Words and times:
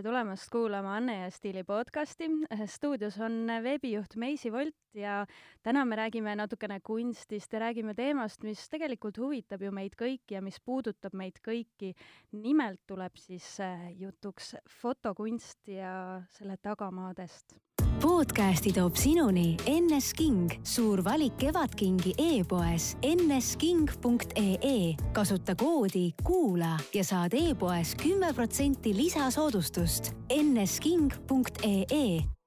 tere 0.00 0.14
tulemast 0.14 0.48
kuulama 0.48 0.94
Anne 0.96 1.14
ja 1.18 1.30
Stiili 1.30 1.60
podcasti. 1.64 2.24
stuudios 2.66 3.18
on 3.20 3.50
veebijuht 3.62 4.16
Meisi 4.16 4.52
Volt 4.52 4.94
ja 4.94 5.26
täna 5.62 5.84
me 5.84 5.96
räägime 5.96 6.32
natukene 6.36 6.80
kunstist 6.80 7.52
ja 7.52 7.60
räägime 7.60 7.94
teemast, 7.94 8.42
mis 8.42 8.64
tegelikult 8.72 9.18
huvitab 9.20 9.60
ju 9.60 9.70
meid 9.70 9.98
kõiki 10.00 10.38
ja 10.38 10.40
mis 10.40 10.56
puudutab 10.64 11.12
meid 11.12 11.42
kõiki. 11.44 11.92
nimelt 12.32 12.80
tuleb 12.86 13.12
siis 13.16 13.58
jutuks 13.98 14.54
fotokunst 14.80 15.68
ja 15.68 16.22
selle 16.30 16.56
tagamaadest 16.56 17.58
podcasti 18.00 18.72
toob 18.72 18.96
sinuni 18.96 19.56
NS 19.68 20.14
King, 20.16 20.48
suur 20.64 21.02
valik 21.04 21.36
Kevadkingi 21.36 22.14
e-poes 22.18 22.96
nsking.ee. 23.04 24.94
kasuta 25.12 25.54
koodi 25.54 26.10
kuula 26.24 26.78
ja 26.94 27.04
saad 27.04 27.36
e-poes 27.36 27.94
kümme 28.02 28.32
protsenti 28.34 28.96
lisasoodustust. 28.96 30.12
nsking.ee 30.42 32.39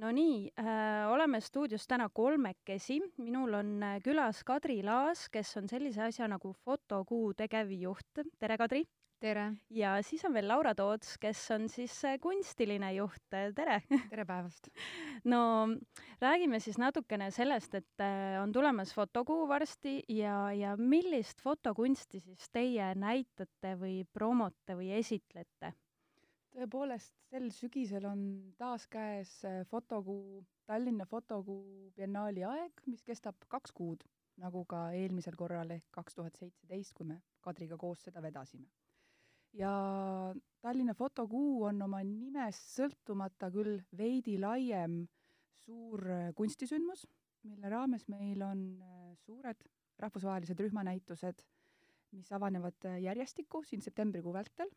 no 0.00 0.10
nii 0.14 0.48
äh,, 0.58 1.10
oleme 1.12 1.40
stuudios 1.40 1.84
täna 1.88 2.08
kolmekesi. 2.12 3.00
minul 3.18 3.54
on 3.54 3.82
äh, 3.82 3.98
külas 4.04 4.44
Kadri 4.46 4.80
Laas, 4.82 5.28
kes 5.28 5.56
on 5.60 5.68
sellise 5.68 6.02
asja 6.08 6.28
nagu 6.28 6.54
Fotokuu 6.64 7.34
tegevjuht. 7.36 8.24
tere, 8.38 8.56
Kadri! 8.58 8.84
tere! 9.20 9.50
ja 9.76 9.98
siis 10.02 10.24
on 10.24 10.32
veel 10.34 10.48
Laura 10.48 10.72
Toots, 10.74 11.18
kes 11.20 11.42
on 11.56 11.68
siis 11.68 11.98
äh, 12.08 12.16
kunstiline 12.22 12.94
juht, 12.96 13.26
tere! 13.30 13.82
tere 13.90 14.24
päevast! 14.24 14.70
no 15.32 15.42
räägime 16.22 16.62
siis 16.64 16.80
natukene 16.80 17.30
sellest, 17.34 17.76
et 17.82 18.06
äh, 18.06 18.40
on 18.40 18.56
tulemas 18.56 18.94
fotokuu 18.96 19.44
varsti 19.48 19.98
ja, 20.16 20.46
ja 20.56 20.76
millist 20.80 21.44
fotokunsti 21.44 22.24
siis 22.24 22.48
teie 22.52 22.94
näitate 22.96 23.76
või 23.76 24.00
promote 24.16 24.80
või 24.80 24.94
esitlete? 25.02 25.74
Tõepoolest, 26.54 27.14
sel 27.30 27.48
sügisel 27.54 28.06
on 28.08 28.22
taas 28.58 28.86
käes 28.90 29.32
äh, 29.46 29.62
fotokuu, 29.70 30.42
Tallinna 30.70 31.06
Fotokuu 31.08 31.90
biennaali 31.96 32.44
aeg, 32.46 32.82
mis 32.90 33.02
kestab 33.06 33.38
kaks 33.50 33.74
kuud, 33.74 34.04
nagu 34.40 34.64
ka 34.70 34.90
eelmisel 34.96 35.36
korral 35.38 35.72
ehk 35.74 35.88
kaks 35.94 36.18
tuhat 36.18 36.38
seitseteist, 36.38 36.94
kui 36.96 37.08
me 37.08 37.20
Kadriga 37.42 37.78
koos 37.80 38.04
seda 38.06 38.22
vedasime. 38.22 38.68
Ja 39.56 39.72
Tallinna 40.62 40.94
Fotokuu 40.94 41.64
on 41.70 41.82
oma 41.82 42.02
nimest 42.06 42.74
sõltumata 42.76 43.50
küll 43.54 43.80
veidi 43.98 44.36
laiem 44.38 45.02
suur 45.64 46.06
äh, 46.06 46.28
kunstisündmus, 46.38 47.06
mille 47.48 47.72
raames 47.72 48.06
meil 48.12 48.42
on 48.46 48.66
äh, 48.82 49.08
suured 49.24 49.66
rahvusvahelised 50.00 50.60
rühmanäitused, 50.60 51.42
mis 52.16 52.30
avanevad 52.34 52.86
järjestikku 52.98 53.62
siin 53.66 53.82
septembrikuu 53.84 54.32
vältel 54.34 54.70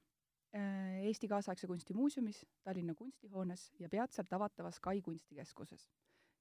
Eesti 0.53 1.27
Kaasaegse 1.27 1.67
Kunsti 1.67 1.95
Muuseumis, 1.97 2.43
Tallinna 2.63 2.93
Kunstihoones 2.93 3.71
ja 3.79 3.89
peatselt 3.89 4.33
avatavas 4.33 4.79
Kai 4.79 5.01
kunstikeskuses. 5.01 5.89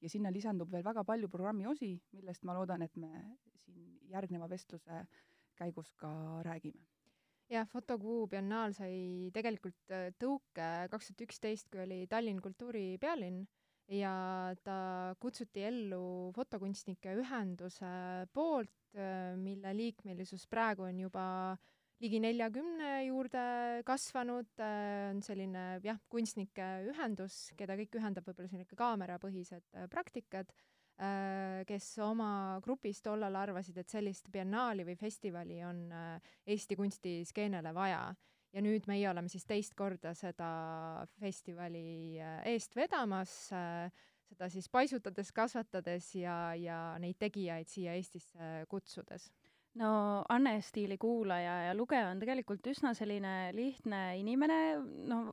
ja 0.02 0.08
sinna 0.10 0.32
lisandub 0.32 0.70
veel 0.72 0.84
väga 0.84 1.05
palju 1.05 1.28
programmi 1.28 1.66
osi, 1.66 1.94
millest 2.12 2.42
ma 2.44 2.56
loodan, 2.56 2.83
et 2.83 2.96
me 2.96 3.38
siin 3.56 4.00
järgneva 4.10 4.48
vestluse 4.50 5.05
käigus 5.55 5.94
ka 5.94 6.10
räägime 6.42 6.83
jah, 7.52 7.68
Fotokuu 7.68 8.27
biennaal 8.33 8.72
sai 8.77 9.30
tegelikult 9.34 9.92
äh, 9.92 10.10
tõuke 10.20 10.68
kaks 10.92 11.10
tuhat 11.10 11.27
üksteist, 11.27 11.68
kui 11.72 11.83
oli 11.84 11.98
Tallinn 12.10 12.40
kultuuripealinn 12.44 13.42
ja 13.92 14.14
ta 14.64 14.77
kutsuti 15.20 15.64
ellu 15.68 16.33
fotokunstnike 16.36 17.16
ühenduse 17.20 17.92
poolt, 18.33 18.72
äh, 18.96 19.34
mille 19.40 19.74
liikmelisus 19.77 20.46
praegu 20.50 20.86
on 20.88 21.02
juba 21.05 21.27
ligi 22.03 22.19
neljakümne 22.22 22.92
juurde 23.06 23.46
kasvanud, 23.86 24.51
äh, 24.58 25.08
on 25.13 25.23
selline 25.23 25.64
jah, 25.86 26.02
kunstnike 26.11 26.68
ühendus, 26.90 27.48
keda 27.58 27.79
kõik 27.79 27.98
ühendab 28.01 28.27
võib-olla 28.27 28.51
selline 28.51 28.79
kaamerapõhised 28.83 29.83
praktikad 29.92 30.51
Äh, 31.02 31.64
kes 31.67 31.86
oma 32.05 32.61
grupis 32.62 33.01
tollal 33.02 33.35
arvasid, 33.41 33.79
et 33.80 33.91
sellist 33.91 34.29
biennaali 34.30 34.85
või 34.86 34.95
festivali 35.01 35.62
on 35.64 35.86
äh, 35.91 36.35
Eesti 36.46 36.77
kunstiskeenele 36.79 37.73
vaja. 37.74 38.12
ja 38.52 38.61
nüüd 38.61 38.85
meie 38.85 39.07
oleme 39.08 39.30
siis 39.33 39.46
teist 39.48 39.73
korda 39.74 40.12
seda 40.14 41.07
festivali 41.18 42.20
äh, 42.20 42.42
eest 42.52 42.77
vedamas, 42.77 43.33
seda 44.29 44.48
siis 44.52 44.68
paisutades, 44.68 45.33
kasvatades 45.33 46.14
ja, 46.14 46.52
ja 46.55 46.79
neid 47.01 47.17
tegijaid 47.18 47.73
siia 47.73 47.96
Eestisse 47.96 48.67
kutsudes 48.68 49.30
no 49.80 50.24
Anne 50.28 50.60
Stiili 50.60 50.98
kuulaja 51.00 51.56
ja 51.68 51.74
lugeja 51.74 52.10
on 52.12 52.20
tegelikult 52.20 52.66
üsna 52.72 52.92
selline 52.94 53.52
lihtne 53.56 54.02
inimene, 54.20 54.58
no 55.08 55.24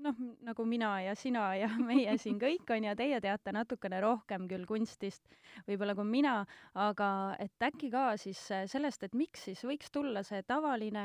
noh, 0.00 0.20
nagu 0.44 0.64
mina 0.68 0.90
ja 1.04 1.14
sina 1.18 1.44
ja 1.58 1.68
meie 1.90 2.16
siin 2.20 2.38
kõik 2.40 2.70
on 2.74 2.86
ja 2.88 2.94
teie 2.98 3.20
teate 3.22 3.52
natukene 3.54 4.00
rohkem 4.02 4.46
küll 4.50 4.66
kunstist 4.68 5.26
võib-olla 5.68 5.94
kui 5.98 6.08
mina, 6.08 6.34
aga 6.78 7.10
et 7.42 7.68
äkki 7.70 7.90
ka 7.92 8.14
siis 8.20 8.40
sellest, 8.72 9.04
et 9.06 9.16
miks 9.18 9.46
siis 9.48 9.64
võiks 9.66 9.92
tulla 9.92 10.24
see 10.26 10.42
tavaline 10.48 11.04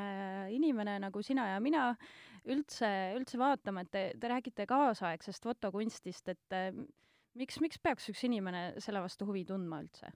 inimene 0.55 0.97
nagu 1.03 1.23
sina 1.25 1.49
ja 1.53 1.61
mina 1.63 1.89
üldse, 2.45 2.89
üldse 3.17 3.39
vaatama, 3.41 3.85
et 3.85 3.91
te, 3.91 4.05
te 4.21 4.31
räägite 4.31 4.67
kaasaegsest 4.69 5.43
fotokunstist, 5.43 6.29
et 6.31 6.59
miks, 7.35 7.59
miks 7.63 7.81
peaks 7.81 8.11
üks 8.13 8.25
inimene 8.27 8.67
selle 8.83 9.03
vastu 9.03 9.27
huvi 9.27 9.45
tundma 9.47 9.81
üldse? 9.83 10.13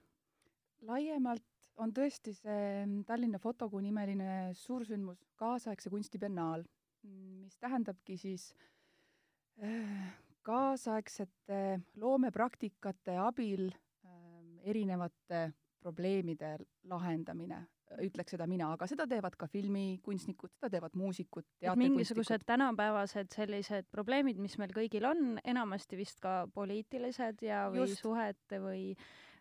laiemalt 0.88 1.44
on 1.80 1.94
tõesti 1.96 2.34
see 2.36 2.84
Tallinna 3.08 3.40
Fotokuu 3.40 3.80
nimeline 3.80 4.52
suursündmus 4.54 5.24
kaasaegse 5.40 5.90
kunsti 5.90 6.20
biennaal 6.20 6.66
mis 7.02 7.58
tähendabki 7.58 8.16
siis 8.16 8.54
äh, 9.64 10.12
kaasaegsete 10.42 11.80
loomepraktikate 11.96 13.16
abil 13.18 13.70
ähm, 14.04 14.58
erinevate 14.62 15.50
probleemide 15.80 16.58
lahendamine, 16.92 17.62
ütleks 18.04 18.34
seda 18.34 18.44
mina, 18.46 18.68
aga 18.76 18.86
seda 18.86 19.06
teevad 19.08 19.36
ka 19.40 19.48
filmikunstnikud, 19.48 20.52
seda 20.58 20.68
teevad 20.74 20.96
muusikud, 21.00 21.46
mingisugused 21.80 22.44
tänapäevased 22.46 23.32
sellised 23.32 23.88
probleemid, 23.90 24.38
mis 24.38 24.58
meil 24.60 24.74
kõigil 24.76 25.08
on, 25.08 25.40
enamasti 25.40 25.96
vist 25.96 26.20
ka 26.20 26.44
poliitilised 26.54 27.40
ja, 27.48 27.64
või 27.72 27.86
Just. 27.86 28.04
suhete 28.04 28.60
või 28.60 28.84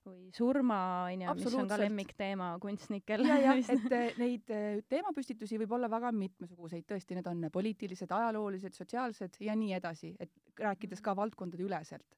või 0.10 0.30
surma, 0.36 0.78
on 1.08 1.24
ju, 1.24 1.34
mis 1.40 1.58
on 1.58 1.70
ka 1.70 1.78
lemmikteema 1.80 2.52
kunstnikel. 2.62 3.26
ja, 3.28 3.38
jah, 3.44 3.60
et 3.76 3.96
eh, 3.96 4.16
neid 4.22 4.54
eh, 4.54 4.80
teemapüstitusi 4.90 5.60
võib 5.62 5.76
olla 5.78 5.90
väga 5.92 6.12
mitmesuguseid, 6.16 6.86
tõesti, 6.90 7.18
need 7.18 7.30
on 7.30 7.50
poliitilised, 7.54 8.12
ajaloolised, 8.20 8.78
sotsiaalsed 8.78 9.40
ja 9.46 9.56
nii 9.60 9.76
edasi, 9.78 10.14
et 10.20 10.34
rääkides 10.60 11.04
ka 11.06 11.16
valdkondade 11.18 11.66
üleselt 11.66 12.18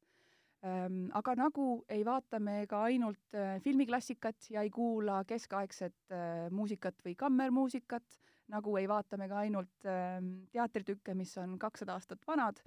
ähm,. 0.66 1.10
aga 1.18 1.36
nagu 1.40 1.84
ei 1.90 2.06
vaata 2.08 2.40
me 2.40 2.66
ka 2.70 2.84
ainult 2.90 3.38
äh, 3.38 3.58
filmiklassikat 3.66 4.52
ja 4.56 4.66
ei 4.66 4.72
kuula 4.74 5.24
keskaegset 5.28 6.16
muusikat 6.52 7.02
või 7.06 7.16
kammermuusikat, 7.18 8.20
nagu 8.52 8.78
ei 8.78 8.88
vaata 8.90 9.18
me 9.18 9.30
ka 9.32 9.44
ainult 9.46 9.90
äh, 9.90 10.22
teatritükke, 10.54 11.16
mis 11.18 11.36
on 11.42 11.58
kakssada 11.60 11.98
aastat 11.98 12.26
vanad 12.28 12.64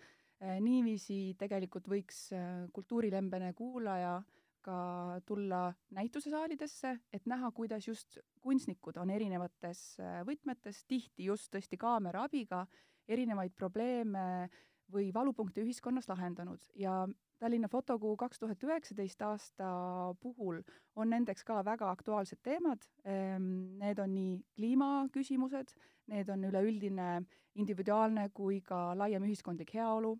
niiviisi 0.61 1.37
tegelikult 1.41 1.87
võiks 1.89 2.17
kultuurilembene 2.75 3.53
kuulaja 3.57 4.17
äh, 4.19 4.44
ka 4.65 5.21
tulla 5.27 5.67
näitusesaalidesse, 5.95 6.95
et 7.13 7.27
näha, 7.31 7.51
kuidas 7.53 7.89
just 7.89 8.19
kunstnikud 8.41 8.97
on 9.01 9.13
erinevates 9.13 9.85
äh, 10.01 10.23
võtmetes, 10.27 10.85
tihti 10.89 11.29
just 11.31 11.53
tõesti 11.55 11.79
kaamera 11.81 12.25
abiga, 12.29 12.65
erinevaid 13.09 13.53
probleeme 13.57 14.49
või 14.93 15.11
valupunkte 15.15 15.63
ühiskonnas 15.65 16.09
lahendanud. 16.09 16.65
Ja 16.75 17.05
Tallinna 17.39 17.69
Fotokuu 17.69 18.17
kaks 18.17 18.39
tuhat 18.39 18.63
üheksateist 18.65 19.23
aasta 19.27 19.69
puhul 20.21 20.61
on 20.97 21.11
nendeks 21.11 21.45
ka 21.45 21.59
väga 21.67 21.91
aktuaalsed 21.91 22.41
teemad, 22.47 22.85
ehm, 23.05 23.49
need 23.81 23.99
on 23.99 24.15
nii 24.15 24.37
kliimaküsimused, 24.57 25.75
need 26.13 26.31
on 26.31 26.45
üleüldine 26.49 27.09
individuaalne 27.55 28.29
kui 28.35 28.61
ka 28.61 28.95
laiem 28.97 29.27
ühiskondlik 29.27 29.75
heaolu, 29.75 30.15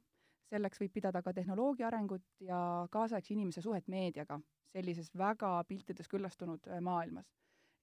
selleks 0.51 0.81
võib 0.81 0.93
pidada 0.99 1.23
ka 1.23 1.33
tehnoloogia 1.33 1.87
arengut 1.89 2.25
ja 2.41 2.59
kaasaegse 2.91 3.35
inimese 3.35 3.63
suhet 3.65 3.89
meediaga 3.89 4.41
sellises 4.75 5.11
väga 5.19 5.51
piltides 5.69 6.11
küllastunud 6.11 6.69
äh, 6.69 6.81
maailmas. 6.81 7.31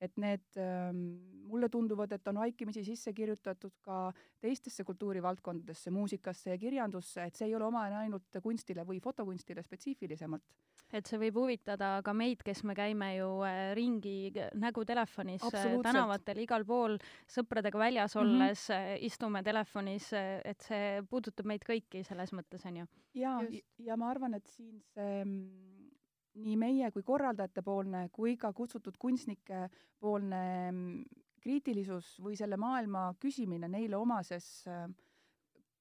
Et 0.02 0.18
need 0.18 0.58
ähm, 0.58 1.04
mulle 1.52 1.70
tunduvad, 1.70 2.12
et 2.16 2.28
on 2.32 2.40
vaikimisi 2.42 2.84
sisse 2.86 3.14
kirjutatud 3.14 3.74
ka 3.86 4.10
teistesse 4.42 4.84
kultuurivaldkondadesse, 4.88 5.92
muusikasse 5.94 6.54
ja 6.54 6.58
kirjandusse, 6.58 7.28
et 7.28 7.38
see 7.38 7.50
ei 7.50 7.56
ole 7.58 7.68
omane 7.68 8.00
ainult 8.00 8.40
kunstile 8.44 8.86
või 8.88 9.02
fotokunstile 9.04 9.64
spetsiifilisemalt. 9.66 10.44
et 10.92 11.08
see 11.08 11.20
võib 11.22 11.38
huvitada 11.40 11.92
ka 12.04 12.14
meid, 12.14 12.42
kes 12.44 12.64
me 12.68 12.76
käime 12.76 13.14
ju 13.16 13.30
äh, 13.48 13.60
ringi 13.78 14.34
nägu 14.60 14.84
telefonis 14.86 15.46
äh, 15.54 15.70
tänavatel, 15.84 16.42
igal 16.44 16.66
pool, 16.68 16.98
sõpradega 17.30 17.80
väljas 17.80 18.16
mhm. 18.16 18.24
olles 18.24 18.68
mm 18.70 18.76
-hmm. 18.76 19.06
istume 19.12 19.44
telefonis, 19.44 20.12
et 20.44 20.62
see 20.62 21.02
puudutab 21.10 21.46
meid 21.46 21.64
kõiki 21.68 22.04
selles 22.08 22.34
mõttes, 22.34 22.66
on 22.66 22.82
ju? 22.82 22.88
jaa, 23.14 23.40
ja 23.78 23.98
ma 23.98 24.10
arvan, 24.10 24.34
et 24.34 24.48
siin 24.48 24.82
see 24.96 25.24
mm, 25.24 25.91
nii 26.40 26.56
meie 26.60 26.92
kui 26.96 27.04
korraldajate 27.04 27.64
poolne 27.66 28.06
kui 28.14 28.38
ka 28.40 28.54
kutsutud 28.56 28.96
kunstnike 29.00 29.66
poolne 30.00 30.44
mm, 30.72 31.22
kriitilisus 31.42 32.18
või 32.24 32.38
selle 32.40 32.60
maailma 32.62 33.10
küsimine 33.20 33.68
neile 33.72 33.98
omases 34.00 34.48
äh, 34.70 34.86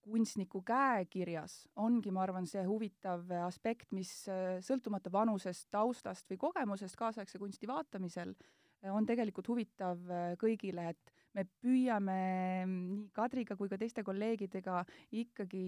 kunstniku 0.00 0.62
käekirjas 0.67 1.67
ongi, 1.85 2.11
ma 2.11 2.25
arvan, 2.25 2.49
see 2.49 2.62
huvitav 2.67 3.29
aspekt, 3.44 3.91
mis 3.97 4.11
äh, 4.32 4.58
sõltumata 4.64 5.12
vanusest, 5.12 5.69
taustast 5.70 6.31
või 6.32 6.41
kogemusest 6.49 6.99
kaasaegse 6.99 7.38
kunsti 7.38 7.69
vaatamisel, 7.70 8.35
äh, 8.35 8.93
on 8.94 9.06
tegelikult 9.06 9.53
huvitav 9.53 10.03
kõigile, 10.41 10.91
et 10.94 11.17
me 11.37 11.46
püüame 11.62 12.20
nii 12.67 13.11
Kadriga 13.14 13.55
kui 13.56 13.70
ka 13.70 13.79
teiste 13.79 14.03
kolleegidega 14.03 14.82
ikkagi 15.20 15.67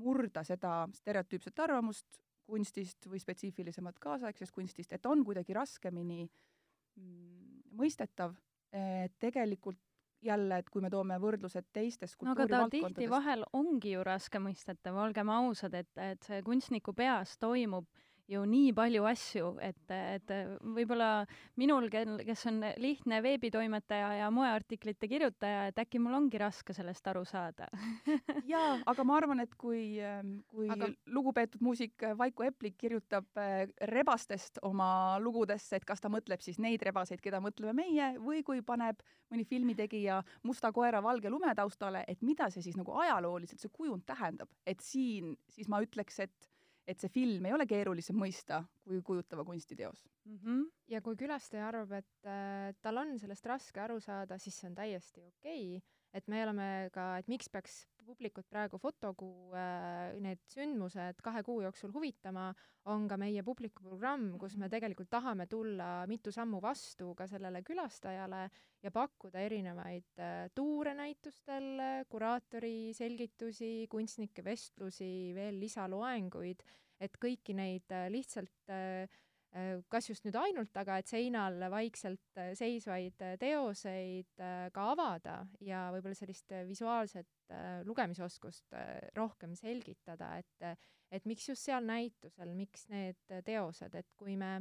murda 0.00 0.42
seda 0.46 0.84
stereotüüpset 0.96 1.60
arvamust 1.60 2.22
kunstist 2.46 3.08
või 3.10 3.20
spetsiifilisemat 3.22 3.98
kaasaegsest 4.02 4.52
kunstist, 4.54 4.92
et 4.92 5.06
on 5.06 5.24
kuidagi 5.24 5.56
raskemini 5.56 6.24
mm, 6.24 7.62
mõistetav, 7.78 8.36
et 8.74 9.14
tegelikult 9.22 9.80
jälle, 10.24 10.58
et 10.58 10.70
kui 10.72 10.82
me 10.82 10.90
toome 10.92 11.16
võrdlused 11.20 11.68
teistest 11.72 12.20
no 12.24 12.32
aga 12.32 12.46
ta 12.48 12.62
tihti 12.72 13.08
vahel 13.10 13.44
ongi 13.52 13.94
ju 13.94 14.04
raske 14.06 14.40
mõistetav, 14.40 14.96
olgem 15.04 15.30
ausad, 15.32 15.74
et, 15.76 15.90
et 16.00 16.22
see 16.24 16.40
kunstniku 16.46 16.94
peas 16.96 17.36
toimub 17.38 17.88
ju 18.28 18.40
nii 18.48 18.72
palju 18.76 19.04
asju, 19.08 19.48
et, 19.64 19.82
et 19.92 20.32
võib-olla 20.74 21.26
minul, 21.60 21.88
kel, 21.92 22.16
kes 22.24 22.46
on 22.48 22.62
lihtne 22.80 23.20
veebitoimetaja 23.24 24.10
ja 24.20 24.30
moeartiklite 24.34 25.08
kirjutaja, 25.10 25.66
et 25.70 25.80
äkki 25.82 26.00
mul 26.02 26.16
ongi 26.16 26.40
raske 26.40 26.76
sellest 26.76 27.06
aru 27.12 27.24
saada 27.28 27.68
jaa, 28.52 28.78
aga 28.90 29.06
ma 29.06 29.18
arvan, 29.20 29.44
et 29.44 29.52
kui, 29.60 29.98
kui 30.52 30.70
aga... 30.72 30.88
lugupeetud 31.12 31.64
muusik 31.64 32.06
Vaiko 32.18 32.46
Eplik 32.48 32.78
kirjutab 32.80 33.28
äh, 33.40 33.66
rebastest 33.92 34.62
oma 34.64 35.18
lugudesse, 35.20 35.76
et 35.76 35.84
kas 35.88 36.00
ta 36.00 36.12
mõtleb 36.12 36.42
siis 36.44 36.60
neid 36.62 36.82
rebaseid, 36.86 37.20
keda 37.24 37.42
mõtleme 37.44 37.76
meie, 37.84 38.14
või 38.22 38.40
kui 38.46 38.64
paneb 38.64 39.04
mõni 39.32 39.44
filmitegija 39.48 40.22
musta 40.48 40.72
koera 40.72 41.02
valge 41.04 41.32
lume 41.32 41.52
taustale, 41.56 42.04
et 42.08 42.24
mida 42.24 42.48
see 42.52 42.64
siis 42.64 42.80
nagu 42.80 42.96
ajalooliselt, 43.04 43.60
see 43.60 43.72
kujund 43.72 44.06
tähendab, 44.08 44.48
et 44.66 44.80
siin 44.84 45.34
siis 45.52 45.68
ma 45.68 45.82
ütleks, 45.84 46.22
et 46.24 46.53
et 46.86 47.00
see 47.00 47.12
film 47.12 47.46
ei 47.48 47.54
ole 47.56 47.66
keerulisem 47.66 48.16
mõista 48.18 48.62
kui 48.84 49.00
kujutava 49.02 49.44
kunstiteos 49.44 50.04
mm. 50.24 50.38
-hmm. 50.38 50.64
ja 50.92 51.00
kui 51.02 51.16
külastaja 51.16 51.68
arvab, 51.68 51.92
et 51.92 52.28
äh, 52.28 52.74
tal 52.82 53.00
on 53.02 53.18
sellest 53.18 53.46
raske 53.46 53.80
aru 53.80 54.00
saada, 54.00 54.38
siis 54.38 54.58
see 54.60 54.68
on 54.68 54.74
täiesti 54.74 55.24
okei 55.26 55.76
okay., 55.76 55.82
et 56.14 56.28
me 56.28 56.42
oleme 56.44 56.90
ka, 56.92 57.18
et 57.18 57.28
miks 57.28 57.48
peaks 57.48 57.86
publikut 58.06 58.46
praegu 58.50 58.78
fotokuu 58.80 59.54
äh, 59.56 60.14
need 60.22 60.42
sündmused 60.52 61.20
kahe 61.24 61.42
kuu 61.46 61.62
jooksul 61.64 61.92
huvitama, 61.94 62.50
on 62.92 63.08
ka 63.08 63.18
meie 63.20 63.42
publikuprogramm, 63.46 64.34
kus 64.40 64.56
me 64.60 64.68
tegelikult 64.72 65.10
tahame 65.12 65.48
tulla 65.50 66.04
mitu 66.10 66.32
sammu 66.34 66.60
vastu 66.62 67.12
ka 67.18 67.26
sellele 67.30 67.64
külastajale 67.66 68.44
ja 68.84 68.92
pakkuda 68.94 69.42
erinevaid 69.46 70.22
äh, 70.22 70.46
tuure 70.54 70.94
näitustel, 70.98 71.70
kuraatori 72.08 72.92
selgitusi, 72.96 73.88
kunstnike 73.90 74.44
vestlusi, 74.44 75.32
veel 75.36 75.60
lisaloenguid, 75.62 76.64
et 77.00 77.20
kõiki 77.20 77.56
neid 77.56 77.90
äh, 77.92 78.08
lihtsalt 78.12 78.54
Äh, 78.68 79.08
kas 79.90 80.08
just 80.10 80.24
nüüd 80.26 80.34
ainult, 80.38 80.74
aga 80.80 80.96
et 80.98 81.10
seinal 81.10 81.60
vaikselt 81.70 82.40
äh, 82.42 82.52
seisvaid 82.58 83.20
äh, 83.22 83.36
teoseid 83.38 84.42
ka 84.74 84.86
avada 84.90 85.36
ja 85.62 85.86
võib-olla 85.94 86.18
sellist 86.18 86.50
visuaalset 86.66 87.30
lugemisoskust 87.84 88.74
rohkem 89.14 89.52
selgitada, 89.54 90.32
et, 90.40 90.86
et 91.12 91.26
miks 91.28 91.46
just 91.50 91.62
seal 91.62 91.84
näitusel, 91.86 92.54
miks 92.56 92.88
need 92.90 93.36
teosed, 93.46 93.94
et 93.94 94.08
kui 94.18 94.34
me 94.40 94.56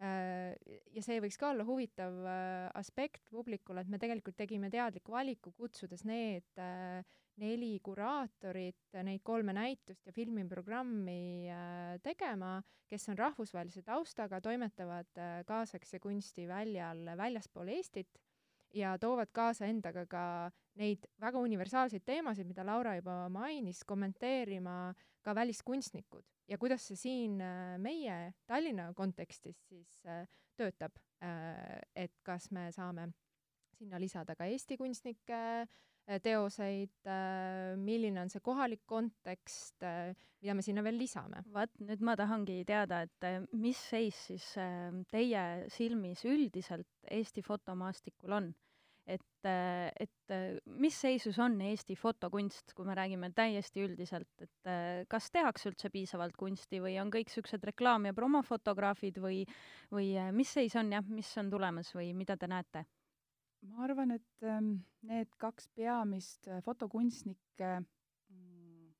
ja 0.00 1.02
see 1.04 1.20
võiks 1.22 1.36
ka 1.38 1.52
olla 1.52 1.64
huvitav 1.64 2.16
aspekt 2.74 3.28
publikule, 3.30 3.84
et 3.84 3.92
me 3.92 4.00
tegelikult 4.02 4.36
tegime 4.36 4.68
teadliku 4.72 5.14
valiku, 5.14 5.52
kutsudes 5.54 6.02
need 6.08 6.58
neli 7.40 7.78
kuraatorit 7.82 8.98
neid 9.02 9.22
kolme 9.26 9.54
näitust 9.56 10.06
ja 10.06 10.12
filmiprogrammi 10.14 11.50
äh, 11.50 11.96
tegema, 12.02 12.58
kes 12.90 13.08
on 13.10 13.18
rahvusvahelise 13.18 13.82
taustaga, 13.86 14.40
toimetavad 14.44 15.10
äh, 15.18 15.40
kaasaegse 15.48 15.98
kunsti 16.02 16.46
väljal 16.48 17.04
väljaspool 17.18 17.72
Eestit 17.74 18.20
ja 18.74 18.94
toovad 18.98 19.32
kaasa 19.34 19.66
endaga 19.70 20.06
ka 20.10 20.26
neid 20.78 21.06
väga 21.22 21.42
universaalseid 21.42 22.04
teemasid, 22.06 22.46
mida 22.46 22.66
Laura 22.66 22.94
juba 22.98 23.28
mainis, 23.30 23.84
kommenteerima 23.86 24.94
ka 25.22 25.34
väliskunstnikud. 25.34 26.24
Ja 26.48 26.58
kuidas 26.60 26.86
see 26.86 26.98
siin 27.00 27.40
äh, 27.42 27.74
meie 27.82 28.34
Tallinna 28.46 28.92
kontekstis 28.94 29.58
siis 29.68 30.02
töötab, 30.54 30.94
et 31.96 32.12
kas 32.22 32.50
me 32.52 32.66
saame 32.70 33.08
sinna 33.78 34.00
lisada 34.00 34.34
ka 34.38 34.46
Eesti 34.50 34.78
kunstnikke, 34.80 35.40
Äh, 36.04 36.20
teoseid, 36.20 36.92
äh, 37.08 37.76
milline 37.80 38.20
on 38.20 38.28
see 38.28 38.42
kohalik 38.44 38.82
kontekst, 38.84 39.80
äh, 39.80 40.12
mida 40.42 40.52
me 40.52 40.62
sinna 40.62 40.82
veel 40.84 40.98
lisame? 41.00 41.40
vaat 41.52 41.70
nüüd 41.80 42.02
ma 42.04 42.12
tahangi 42.20 42.58
teada, 42.68 42.98
et 43.06 43.46
mis 43.56 43.78
seis 43.80 44.18
siis 44.28 44.50
teie 45.08 45.44
silmis 45.72 46.26
üldiselt 46.28 47.08
Eesti 47.08 47.40
fotomaastikul 47.46 48.36
on? 48.36 48.50
et, 49.08 49.48
et 50.00 50.34
mis 50.80 50.96
seisus 50.96 51.38
on 51.40 51.56
Eesti 51.70 51.96
fotokunst, 51.96 52.74
kui 52.76 52.84
me 52.88 52.96
räägime 52.96 53.30
täiesti 53.36 53.84
üldiselt, 53.84 54.44
et 54.44 54.70
kas 55.08 55.30
tehakse 55.32 55.70
üldse 55.70 55.88
piisavalt 55.92 56.36
kunsti 56.40 56.80
või 56.84 56.98
on 57.00 57.12
kõik 57.12 57.28
niisugused 57.32 57.64
reklaam- 57.68 58.08
ja 58.08 58.16
promofotograafid 58.16 59.20
või, 59.24 59.42
või 59.92 60.12
mis 60.36 60.52
seis 60.56 60.76
on 60.80 60.92
jah, 60.92 61.04
mis 61.08 61.32
on 61.40 61.52
tulemas 61.52 61.92
või 61.96 62.12
mida 62.16 62.36
te 62.40 62.48
näete? 62.48 62.84
Ma 63.70 63.84
arvan, 63.86 64.14
et 64.16 64.46
ähm, 64.46 64.76
need 65.08 65.30
kaks 65.40 65.68
peamist 65.76 66.48
äh, 66.48 66.60
fotokunstnikke 66.64 67.70
mm, 67.80 68.90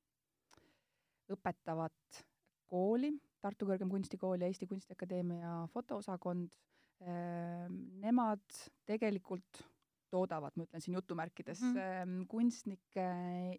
õpetavat 1.35 2.23
kooli, 2.69 3.13
Tartu 3.45 3.67
Kõrgem 3.69 3.91
Kunstikool 3.91 4.41
ja 4.41 4.49
Eesti 4.49 4.65
Kunstiakadeemia 4.69 5.67
fotoosakond, 5.73 6.55
ähm, 7.05 7.77
nemad 8.01 8.41
tegelikult 8.89 9.65
toodavad, 10.09 10.55
ma 10.55 10.65
ütlen 10.65 10.83
siin 10.83 10.95
jutumärkides 10.97 11.61
mm, 11.61 11.75
-hmm. 11.75 12.25
kunstnikke 12.31 13.05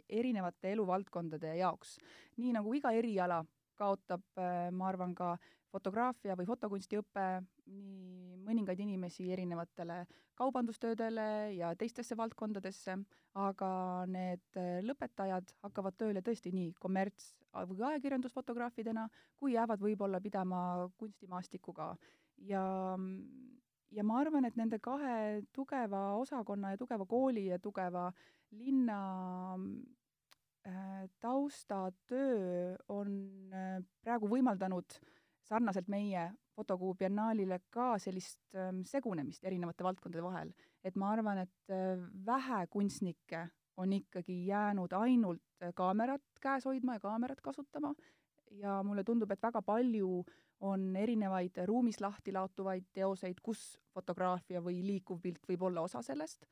erinevate 0.08 0.72
eluvaldkondade 0.72 1.56
jaoks. 1.58 1.98
nii 2.36 2.54
nagu 2.56 2.74
iga 2.74 2.92
eriala 2.94 3.44
kaotab, 3.78 4.25
äh, 4.40 4.69
ma 4.73 4.90
arvan, 4.90 5.14
ka 5.14 5.37
fotograafia 5.73 6.37
või 6.38 6.46
fotokunstiõpe 6.49 7.26
nii 7.66 8.37
mõningaid 8.47 8.80
inimesi 8.80 9.26
erinevatele 9.35 10.04
kaubandustöödele 10.38 11.54
ja 11.56 11.73
teistesse 11.76 12.16
valdkondadesse, 12.16 12.97
aga 13.37 13.71
need 14.09 14.61
lõpetajad 14.87 15.52
hakkavad 15.66 15.97
tööle 15.99 16.23
tõesti 16.25 16.52
nii 16.54 16.73
kommerts- 16.80 17.35
või 17.64 17.83
ajakirjandusfotograafidena, 17.90 19.09
kui 19.37 19.56
jäävad 19.56 19.80
võib-olla 19.80 20.21
pidama 20.21 20.88
kunstimaastikuga. 21.00 21.97
ja, 22.37 22.62
ja 23.90 24.04
ma 24.04 24.21
arvan, 24.21 24.45
et 24.45 24.56
nende 24.56 24.78
kahe 24.78 25.42
tugeva 25.52 26.14
osakonna 26.21 26.71
ja 26.71 26.76
tugeva 26.76 27.06
kooli 27.06 27.47
ja 27.47 27.59
tugeva 27.59 28.12
linna 28.50 28.99
äh, 29.54 30.05
taustatöö 31.20 32.76
on 32.88 33.12
äh, 33.54 33.78
praegu 34.02 34.28
võimaldanud 34.30 34.96
äh, 34.96 35.16
sarnaselt 35.49 35.88
meie 35.88 36.30
fotokuu 36.56 36.94
biennaalile 36.99 37.61
ka 37.70 37.94
sellist 38.02 38.40
ähm, 38.56 38.80
segunemist 38.88 39.44
erinevate 39.44 39.85
valdkondade 39.85 40.25
vahel. 40.25 40.52
et 40.85 40.96
ma 40.96 41.11
arvan, 41.12 41.38
et 41.42 41.75
äh, 41.75 41.99
vähe 42.26 42.66
kunstnikke 42.70 43.49
on 43.76 43.92
ikkagi 43.92 44.46
jäänud 44.46 44.92
ainult 44.92 45.62
äh, 45.62 45.73
kaamerat 45.75 46.23
käes 46.40 46.64
hoidma 46.64 46.96
ja 46.96 47.00
kaamerat 47.00 47.40
kasutama 47.40 47.94
ja 48.50 48.82
mulle 48.82 49.04
tundub, 49.04 49.30
et 49.30 49.42
väga 49.42 49.62
palju 49.62 50.25
on 50.61 50.96
erinevaid 50.96 51.58
ruumis 51.66 52.00
lahti 52.00 52.32
laotuvaid 52.32 52.87
teoseid, 52.94 53.42
kus 53.42 53.76
fotograafia 53.94 54.62
või 54.64 54.80
liikuv 54.87 55.20
pilt 55.20 55.49
võib 55.49 55.66
olla 55.68 55.85
osa 55.85 56.02
sellest 56.02 56.46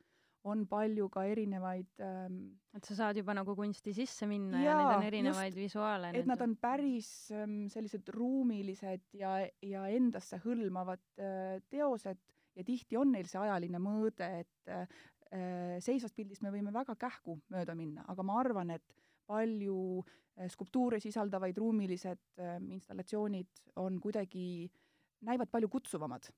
on 0.50 0.66
palju 0.68 1.08
ka 1.12 1.24
erinevaid 1.30 2.02
ähm, 2.04 2.38
et 2.76 2.84
sa 2.84 2.96
saad 2.98 3.16
juba 3.20 3.34
nagu 3.36 3.54
kunsti 3.56 3.94
sisse 3.96 4.28
minna 4.28 4.60
ja, 4.60 4.74
ja 4.74 4.76
neid 4.78 4.96
on 4.98 5.06
erinevaid 5.08 5.52
just, 5.54 5.62
visuaale. 5.62 6.10
et 6.18 6.28
nad 6.28 6.42
on 6.44 6.56
päris 6.60 7.08
ähm, 7.32 7.64
sellised 7.72 8.10
ruumilised 8.12 9.06
ja, 9.16 9.38
ja 9.64 9.86
endasse 9.94 10.40
hõlmavad 10.44 11.04
äh, 11.16 11.58
teosed 11.72 12.20
ja 12.54 12.66
tihti 12.66 12.98
on 13.00 13.14
neil 13.14 13.28
see 13.30 13.40
ajaline 13.40 13.80
mõõde, 13.82 14.28
et 14.44 14.72
äh, 14.72 14.84
seisvast 15.82 16.14
pildist 16.16 16.44
me 16.44 16.52
võime 16.54 16.72
väga 16.74 16.94
kähku 16.98 17.38
mööda 17.50 17.74
minna, 17.78 18.04
aga 18.10 18.26
ma 18.26 18.38
arvan, 18.42 18.74
et 18.76 18.94
palju 19.26 19.80
äh, 20.04 20.48
skulptuure 20.52 21.00
sisaldavaid 21.02 21.58
ruumilised 21.58 22.22
äh, 22.38 22.56
installatsioonid 22.76 23.64
on 23.82 23.98
kuidagi, 24.02 24.70
näivad 25.24 25.50
palju 25.50 25.72
kutsuvamad 25.72 26.28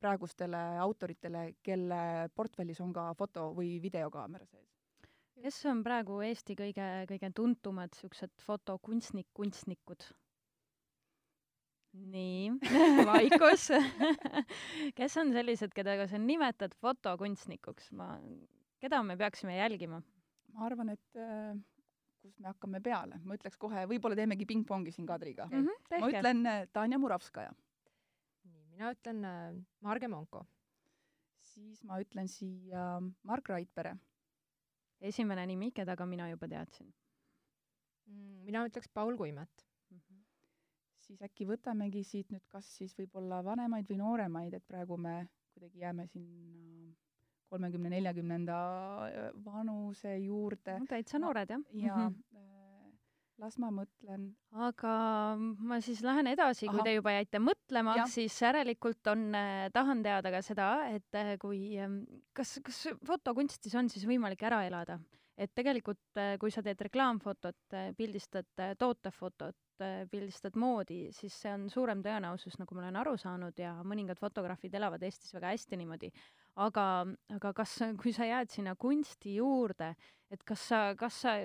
praegustele 0.00 0.60
autoritele, 0.82 1.54
kelle 1.62 2.28
portfellis 2.34 2.80
on 2.80 2.92
ka 2.96 3.10
foto- 3.18 3.50
või 3.56 3.78
videokaamera 3.82 4.46
sees. 4.46 4.68
kes 5.40 5.60
on 5.70 5.82
praegu 5.84 6.20
Eesti 6.26 6.56
kõige, 6.56 6.88
kõige 7.08 7.30
tuntumad 7.34 7.94
niisugused 7.94 8.32
fotokunstnik, 8.44 9.28
kunstnikud? 9.34 10.04
nii 11.92 12.50
vaikus 13.10 13.70
kes 14.98 15.16
on 15.22 15.32
sellised, 15.34 15.74
keda 15.74 16.06
sa 16.06 16.18
nimetad 16.18 16.74
fotokunstnikuks, 16.78 17.90
ma, 17.98 18.14
keda 18.82 19.02
me 19.02 19.16
peaksime 19.18 19.56
jälgima? 19.56 20.02
ma 20.54 20.66
arvan, 20.66 20.94
et 20.94 21.18
äh, 21.18 21.56
kust 22.20 22.38
me 22.38 22.50
hakkame 22.50 22.82
peale, 22.84 23.18
ma 23.24 23.36
ütleks 23.38 23.58
kohe, 23.60 23.86
võib-olla 23.90 24.18
teemegi 24.18 24.46
pingpongi 24.48 24.94
siin 24.94 25.08
Kadriga 25.08 25.48
mm. 25.50 25.66
-hmm, 25.66 26.00
ma 26.02 26.12
ütlen 26.12 26.46
äh, 26.46 26.62
Tanja 26.72 26.98
Muravskaja. 26.98 27.52
Mina 28.80 28.94
ütlen 28.96 29.24
äh, 29.24 29.56
Marge 29.84 30.08
Monko. 30.08 30.46
siis 31.50 31.82
ma 31.84 31.98
ütlen 32.00 32.28
siia 32.28 33.00
Mark 33.28 33.48
Raidpere. 33.48 33.98
esimene 35.00 35.46
nimi, 35.46 35.70
keda 35.72 35.96
ka 35.96 36.06
mina 36.06 36.28
juba 36.30 36.48
teadsin 36.48 36.86
mm,. 38.06 38.44
mina 38.46 38.64
ütleks 38.68 38.88
Paul 38.88 39.16
Kuimet 39.16 39.66
mm. 39.90 39.98
-hmm. 39.98 40.22
siis 40.96 41.22
äkki 41.22 41.46
võtamegi 41.46 42.04
siit 42.04 42.32
nüüd 42.32 42.46
kas 42.48 42.72
siis 42.78 42.96
võib-olla 42.96 43.44
vanemaid 43.44 43.88
või 43.90 44.00
nooremaid, 44.00 44.54
et 44.54 44.66
praegu 44.66 44.96
me 44.96 45.28
kuidagi 45.52 45.78
jääme 45.84 46.06
sinna 46.06 46.96
kolmekümne, 47.50 47.90
neljakümnenda 47.90 48.56
äh, 49.08 49.30
vanuse 49.44 50.16
juurde 50.18 50.78
no,. 50.78 50.86
täitsa 50.88 51.18
noored, 51.18 51.50
jah. 51.50 51.60
ja 51.72 51.96
mm 51.96 52.08
-hmm. 52.08 52.29
Las 53.40 53.56
ma 53.60 53.70
mõtlen. 53.74 54.30
aga 54.68 54.94
ma 55.38 55.80
siis 55.84 56.02
lähen 56.04 56.30
edasi, 56.30 56.68
kui 56.70 56.82
te 56.86 56.94
juba 56.96 57.14
jäite 57.16 57.40
mõtlema, 57.42 57.96
siis 58.10 58.36
järelikult 58.42 59.12
on 59.12 59.30
eh,, 59.36 59.68
tahan 59.74 60.04
teada 60.04 60.32
ka 60.34 60.42
seda, 60.44 60.68
et 60.92 61.18
eh, 61.18 61.36
kui, 61.40 61.78
kas, 62.36 62.58
kas 62.66 62.82
fotokunstis 63.06 63.74
on 63.80 63.90
siis 63.92 64.06
võimalik 64.08 64.44
ära 64.48 64.64
elada? 64.68 65.00
et 65.40 65.52
tegelikult, 65.56 66.18
kui 66.36 66.52
sa 66.52 66.60
teed 66.60 66.82
reklaamfotot, 66.84 67.76
pildistad 67.96 68.60
tootefotot, 68.76 69.56
pildistad 70.12 70.56
moodi, 70.60 71.06
siis 71.16 71.32
see 71.44 71.52
on 71.56 71.64
suurem 71.72 72.02
tõenäosus, 72.04 72.58
nagu 72.60 72.76
ma 72.76 72.82
olen 72.84 72.98
aru 73.00 73.14
saanud, 73.20 73.56
ja 73.56 73.72
mõningad 73.80 74.20
fotograafid 74.20 74.74
elavad 74.76 75.00
Eestis 75.06 75.32
väga 75.32 75.54
hästi 75.54 75.80
niimoodi 75.80 76.10
aga, 76.60 76.86
aga 77.36 77.52
kas, 77.56 77.76
kui 78.00 78.12
sa 78.16 78.28
jääd 78.28 78.52
sinna 78.52 78.76
kunsti 78.78 79.36
juurde, 79.38 79.94
et 80.30 80.42
kas 80.46 80.64
sa, 80.70 80.80
kas 80.98 81.20
sa 81.24 81.36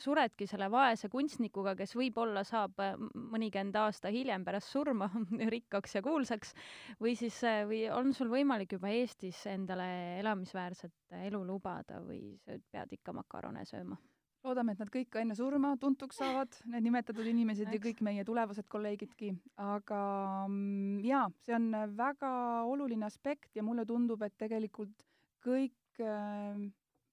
suredki 0.00 0.46
selle 0.48 0.68
vaese 0.72 1.08
kunstnikuga, 1.12 1.74
kes 1.78 1.94
võib-olla 1.96 2.42
saab 2.46 2.80
äh, 2.84 2.96
mõnikümmend 3.32 3.78
aasta 3.80 4.12
hiljem 4.12 4.44
pärast 4.46 4.72
surma 4.72 5.08
rikkaks 5.54 5.96
ja 5.98 6.02
kuulsaks, 6.04 6.52
või 7.02 7.16
siis, 7.18 7.38
äh, 7.48 7.62
või 7.68 7.84
on 7.92 8.12
sul 8.16 8.30
võimalik 8.32 8.76
juba 8.76 8.92
Eestis 8.92 9.40
endale 9.50 9.88
elamisväärset 10.20 11.16
elu 11.26 11.42
lubada 11.48 12.02
või 12.04 12.36
sa 12.44 12.58
pead 12.72 12.98
ikka 12.98 13.16
makarone 13.16 13.64
sööma? 13.68 13.98
Loodame, 14.46 14.74
et 14.74 14.82
nad 14.82 14.90
kõik 14.92 15.18
enne 15.20 15.36
surma 15.38 15.74
tuntuks 15.80 16.20
saavad, 16.20 16.54
need 16.70 16.86
nimetatud 16.86 17.26
inimesed 17.26 17.72
ja 17.72 17.82
kõik 17.82 18.02
meie 18.06 18.24
tulevased 18.26 18.68
kolleegidki, 18.70 19.32
aga 19.62 20.00
mm, 20.46 21.04
jaa, 21.06 21.26
see 21.46 21.56
on 21.58 21.70
väga 21.98 22.32
oluline 22.70 23.08
aspekt 23.08 23.58
ja 23.58 23.64
mulle 23.66 23.86
tundub, 23.88 24.22
et 24.26 24.36
tegelikult 24.38 25.06
kõik 25.46 26.02
äh, 26.02 26.60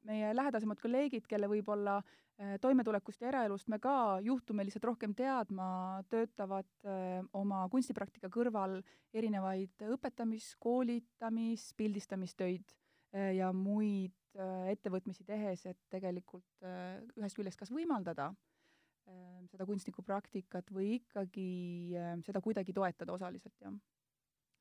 meie 0.10 0.36
lähedasemad 0.36 0.82
kolleegid, 0.84 1.26
kelle 1.30 1.50
võib-olla 1.50 2.00
äh, 2.02 2.56
toimetulekust 2.62 3.24
ja 3.24 3.32
eraelust 3.32 3.70
me 3.72 3.80
ka 3.82 4.20
juhtume 4.26 4.66
lihtsalt 4.68 4.88
rohkem 4.92 5.16
teadma, 5.18 6.04
töötavad 6.14 6.70
äh, 6.86 7.20
oma 7.40 7.66
kunstipraktika 7.74 8.30
kõrval 8.34 8.80
erinevaid 9.14 9.86
õpetamis, 9.96 10.54
koolitamis, 10.62 11.72
pildistamistöid 11.80 12.78
ja 13.14 13.52
muid 13.54 14.14
Äh, 14.34 14.72
ettevõtmisi 14.74 15.22
tehes, 15.28 15.62
et 15.70 15.78
tegelikult 15.94 16.66
äh, 16.66 16.98
ühest 17.20 17.38
küljest 17.38 17.60
kas 17.60 17.70
võimaldada 17.70 18.32
äh, 18.34 19.44
seda 19.52 19.68
kunstnikupraktikat 19.70 20.72
või 20.74 20.96
ikkagi 20.96 21.50
seda 22.26 22.42
kuidagi 22.42 22.74
toetada 22.74 23.14
osaliselt, 23.14 23.54
jah. 23.62 23.76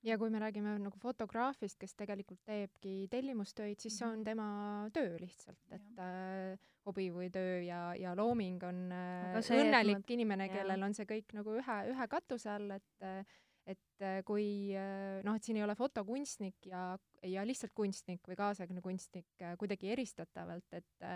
Ja 0.04 0.18
kui 0.18 0.28
me 0.34 0.42
räägime 0.42 0.74
nagu 0.82 0.98
fotograafist, 1.00 1.78
kes 1.80 1.94
tegelikult 1.96 2.42
teebki 2.44 3.06
tellimustöid, 3.08 3.78
siis 3.80 3.96
see 3.96 4.04
on 4.10 4.18
mhm. 4.18 4.26
tema 4.26 4.46
töö 4.92 5.16
lihtsalt, 5.22 5.62
et 5.72 6.02
äh, 6.04 6.68
hobi 6.84 7.08
või 7.14 7.30
töö 7.32 7.62
ja, 7.64 7.80
ja 7.96 8.12
looming 8.18 8.60
on 8.68 8.82
äh, 8.92 9.40
õnnelik 9.56 10.02
ma... 10.02 10.14
inimene, 10.18 10.50
kellel 10.52 10.84
on 10.84 10.92
see 10.98 11.08
kõik 11.08 11.32
nagu 11.38 11.56
ühe, 11.62 11.78
ühe 11.94 12.10
katuse 12.12 12.52
all, 12.58 12.76
et 12.76 13.08
äh, 13.08 13.40
et 13.68 14.02
äh, 14.02 14.20
kui 14.26 14.74
äh, 14.74 15.20
noh, 15.26 15.36
et 15.38 15.46
siin 15.46 15.58
ei 15.58 15.64
ole 15.64 15.76
fotokunstnik 15.78 16.66
ja, 16.66 16.92
ja 17.26 17.44
lihtsalt 17.46 17.74
kunstnik 17.76 18.26
või 18.28 18.38
kaasaegne 18.38 18.82
kunstnik 18.82 19.44
äh, 19.44 19.54
kuidagi 19.60 19.92
eristatavalt, 19.94 20.78
et 20.78 21.08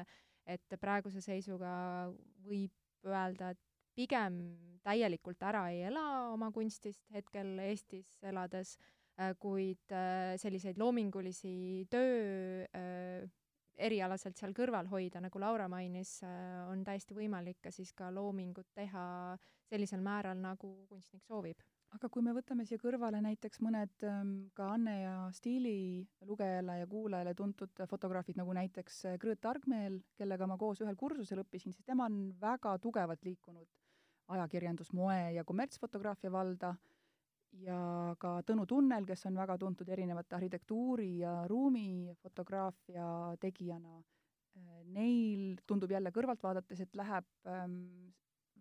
et 0.46 0.76
praeguse 0.78 1.18
seisuga 1.18 1.70
võib 2.46 3.06
öelda, 3.10 3.48
et 3.50 3.58
pigem 3.98 4.36
täielikult 4.86 5.40
ära 5.42 5.64
ei 5.74 5.80
ela 5.88 6.04
oma 6.30 6.52
kunstist 6.54 7.02
hetkel 7.10 7.56
Eestis 7.64 8.12
elades, 8.22 8.76
kuid 9.42 9.90
selliseid 10.38 10.78
loomingulisi 10.78 11.88
töö 11.90 12.68
erialaselt 13.74 14.38
seal 14.38 14.54
kõrval 14.54 14.86
hoida, 14.92 15.18
nagu 15.24 15.42
Laura 15.42 15.66
mainis, 15.72 16.20
on 16.70 16.84
täiesti 16.86 17.16
võimalik 17.18 17.58
ka 17.66 17.74
siis 17.74 17.90
ka 17.96 18.12
loomingut 18.14 18.70
teha 18.78 19.34
sellisel 19.66 20.04
määral, 20.04 20.38
nagu 20.38 20.76
kunstnik 20.86 21.26
soovib 21.26 21.58
aga 21.94 22.08
kui 22.12 22.24
me 22.24 22.34
võtame 22.36 22.66
siia 22.66 22.80
kõrvale 22.82 23.20
näiteks 23.24 23.60
mõned 23.64 24.04
ähm, 24.08 24.32
ka 24.56 24.72
Anne 24.74 24.94
ja 25.00 25.14
Stiili 25.34 26.04
lugejale 26.26 26.80
ja 26.80 26.88
kuulajale 26.90 27.34
tuntud 27.38 27.84
fotograafid, 27.90 28.38
nagu 28.40 28.54
näiteks 28.56 29.04
äh, 29.06 29.18
Grõõt 29.22 29.46
Argmeel, 29.48 30.00
kellega 30.18 30.48
ma 30.50 30.58
koos 30.60 30.82
ühel 30.84 30.98
kursusel 30.98 31.44
õppisin, 31.44 31.74
siis 31.76 31.86
tema 31.86 32.08
on 32.10 32.34
väga 32.40 32.76
tugevalt 32.82 33.22
liikunud 33.26 33.68
ajakirjandus, 34.34 34.90
moe 34.96 35.18
ja 35.36 35.46
kommertsfotograafia 35.46 36.32
valda. 36.34 36.74
Ja 37.62 37.78
ka 38.20 38.40
Tõnu 38.44 38.66
Tunnel, 38.68 39.06
kes 39.08 39.22
on 39.30 39.38
väga 39.38 39.54
tuntud 39.56 39.88
erinevate 39.88 40.36
arhitektuuri 40.36 41.22
ja 41.22 41.38
ruumifotograafia 41.48 43.06
tegijana, 43.40 44.02
äh, 44.58 44.82
neil 44.92 45.56
tundub 45.66 45.94
jälle 45.94 46.12
kõrvalt 46.12 46.42
vaadates, 46.44 46.82
et 46.84 46.98
läheb 46.98 47.30
ähm, 47.48 48.10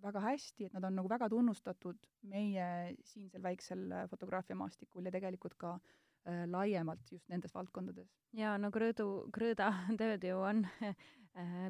väga 0.03 0.21
hästi, 0.23 0.67
et 0.67 0.73
nad 0.77 0.87
on 0.87 0.97
nagu 0.99 1.09
väga 1.11 1.29
tunnustatud 1.31 2.07
meie 2.31 2.67
siinsel 3.07 3.43
väiksel 3.43 3.85
äh, 3.91 4.07
fotograafiamaastikul 4.11 5.05
ja 5.07 5.13
tegelikult 5.15 5.57
ka 5.61 5.75
äh, 5.75 6.45
laiemalt 6.51 7.11
just 7.11 7.29
nendes 7.29 7.53
valdkondades. 7.55 8.09
jaa, 8.37 8.57
no 8.61 8.71
Krõõdu, 8.75 9.09
Krõõda 9.35 9.71
tööd 10.01 10.25
ju 10.27 10.39
on 10.39 10.65
äh, 10.85 10.95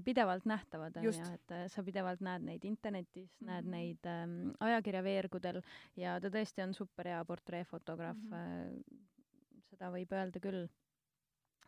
pidevalt 0.06 0.48
nähtavad, 0.50 0.98
on 0.98 1.10
ju, 1.10 1.16
et 1.34 1.56
äh, 1.56 1.68
sa 1.72 1.84
pidevalt 1.84 2.24
näed 2.26 2.48
neid 2.48 2.66
internetis 2.66 3.30
mm, 3.40 3.48
-hmm. 3.48 3.52
näed 3.52 3.72
neid 3.76 4.10
ähm, 4.12 4.40
ajakirjaveergudel 4.60 5.62
ja 5.96 6.20
ta 6.22 6.34
tõesti 6.34 6.64
on 6.64 6.74
super 6.74 7.08
hea 7.08 7.26
portreefotograaf 7.26 8.18
mm, 8.18 8.34
-hmm. 8.34 9.62
seda 9.70 9.92
võib 9.92 10.12
öelda 10.12 10.40
küll. 10.40 10.68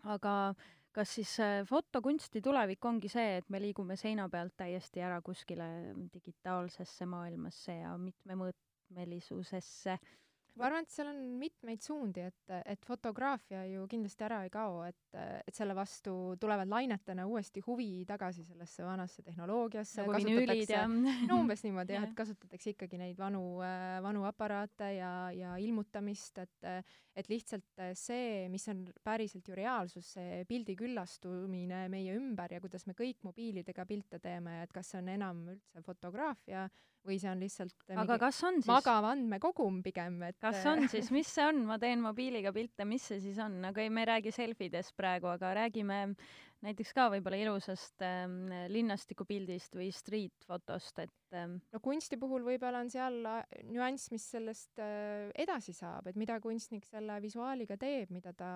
aga 0.04 0.34
äh, 0.50 0.66
kas 0.98 1.12
siis 1.20 1.36
äh, 1.44 1.60
fotokunsti 1.70 2.42
tulevik 2.42 2.86
ongi 2.90 3.10
see, 3.12 3.38
et 3.40 3.50
me 3.54 3.62
liigume 3.62 3.96
seina 4.00 4.26
pealt 4.34 4.56
täiesti 4.58 5.04
ära 5.06 5.20
kuskile 5.22 5.68
digitaalsesse 6.14 7.06
maailmasse 7.10 7.76
ja 7.84 7.92
mitmemõõtmelisusesse 8.02 9.98
ma 10.58 10.68
arvan, 10.68 10.86
et 10.86 10.94
seal 10.94 11.10
on 11.12 11.20
mitmeid 11.40 11.84
suundi, 11.84 12.24
et, 12.28 12.54
et 12.66 12.86
fotograafia 12.88 13.64
ju 13.70 13.86
kindlasti 13.90 14.26
ära 14.28 14.42
ei 14.46 14.52
kao, 14.54 14.82
et, 14.88 15.18
et 15.18 15.56
selle 15.56 15.76
vastu 15.78 16.14
tulevad 16.42 16.70
lainetena 16.72 17.28
uuesti 17.30 17.64
huvi 17.66 18.06
tagasi 18.10 18.46
sellesse 18.48 18.86
vanasse 18.86 19.26
tehnoloogiasse 19.26 20.04
nagu 20.04 20.22
vinüülid 20.22 20.74
ja 20.74 20.86
no 20.90 21.42
umbes 21.42 21.64
niimoodi 21.66 21.98
jah, 21.98 22.08
et 22.08 22.16
kasutatakse 22.22 22.74
ikkagi 22.76 23.00
neid 23.02 23.20
vanu, 23.20 23.44
vanu 24.06 24.26
aparaate 24.30 24.94
ja, 24.98 25.12
ja 25.36 25.58
ilmutamist, 25.62 26.44
et 26.46 26.72
et 27.18 27.30
lihtsalt 27.32 27.82
see, 27.98 28.46
mis 28.54 28.68
on 28.70 28.84
päriselt 29.02 29.48
ju 29.50 29.56
reaalsus, 29.58 30.12
see 30.20 30.44
pildi 30.50 30.76
küllastumine 30.78 31.88
meie 31.90 32.14
ümber 32.14 32.54
ja 32.54 32.62
kuidas 32.62 32.86
me 32.86 32.94
kõik 32.98 33.24
mobiilidega 33.26 33.88
pilte 33.90 34.20
teeme, 34.22 34.60
et 34.62 34.74
kas 34.76 34.94
see 34.94 35.02
on 35.02 35.10
enam 35.16 35.42
üldse 35.56 35.82
fotograafia 35.86 36.68
või 37.08 37.20
see 37.22 37.30
on 37.32 37.42
lihtsalt 37.44 37.94
aga 38.04 38.18
kas 38.22 38.40
on 38.48 38.60
siis? 38.62 38.70
magav 38.70 39.06
andmekogum 39.12 39.82
pigem, 39.86 40.20
et 40.28 40.38
kas 40.42 40.66
on 40.70 40.88
siis, 40.92 41.12
mis 41.16 41.30
see 41.32 41.46
on, 41.46 41.64
ma 41.70 41.78
teen 41.82 42.02
mobiiliga 42.04 42.54
pilte, 42.56 42.88
mis 42.88 43.06
see 43.12 43.22
siis 43.24 43.40
on, 43.44 43.60
nagu 43.64 43.84
ei, 43.84 43.92
me 43.94 44.04
ei 44.04 44.12
räägi 44.12 44.34
selfidest 44.36 44.96
praegu, 44.98 45.30
aga 45.32 45.54
räägime 45.62 46.02
näiteks 46.66 46.94
ka 46.98 47.08
võib-olla 47.14 47.38
ilusast 47.40 48.02
ähm, 48.06 48.50
linnastikupildist 48.74 49.78
või 49.78 49.90
street 49.96 50.46
fotost, 50.48 51.00
et 51.04 51.38
ähm... 51.38 51.58
no 51.74 51.82
kunsti 51.84 52.18
puhul 52.20 52.46
võib-olla 52.48 52.82
on 52.84 52.92
seal 52.92 53.20
äh, 53.30 53.42
nüanss, 53.70 54.10
mis 54.14 54.26
sellest 54.34 54.82
äh, 54.82 55.30
edasi 55.38 55.76
saab, 55.78 56.10
et 56.10 56.20
mida 56.20 56.40
kunstnik 56.44 56.88
selle 56.90 57.20
visuaaliga 57.24 57.78
teeb, 57.82 58.12
mida 58.16 58.34
ta, 58.38 58.52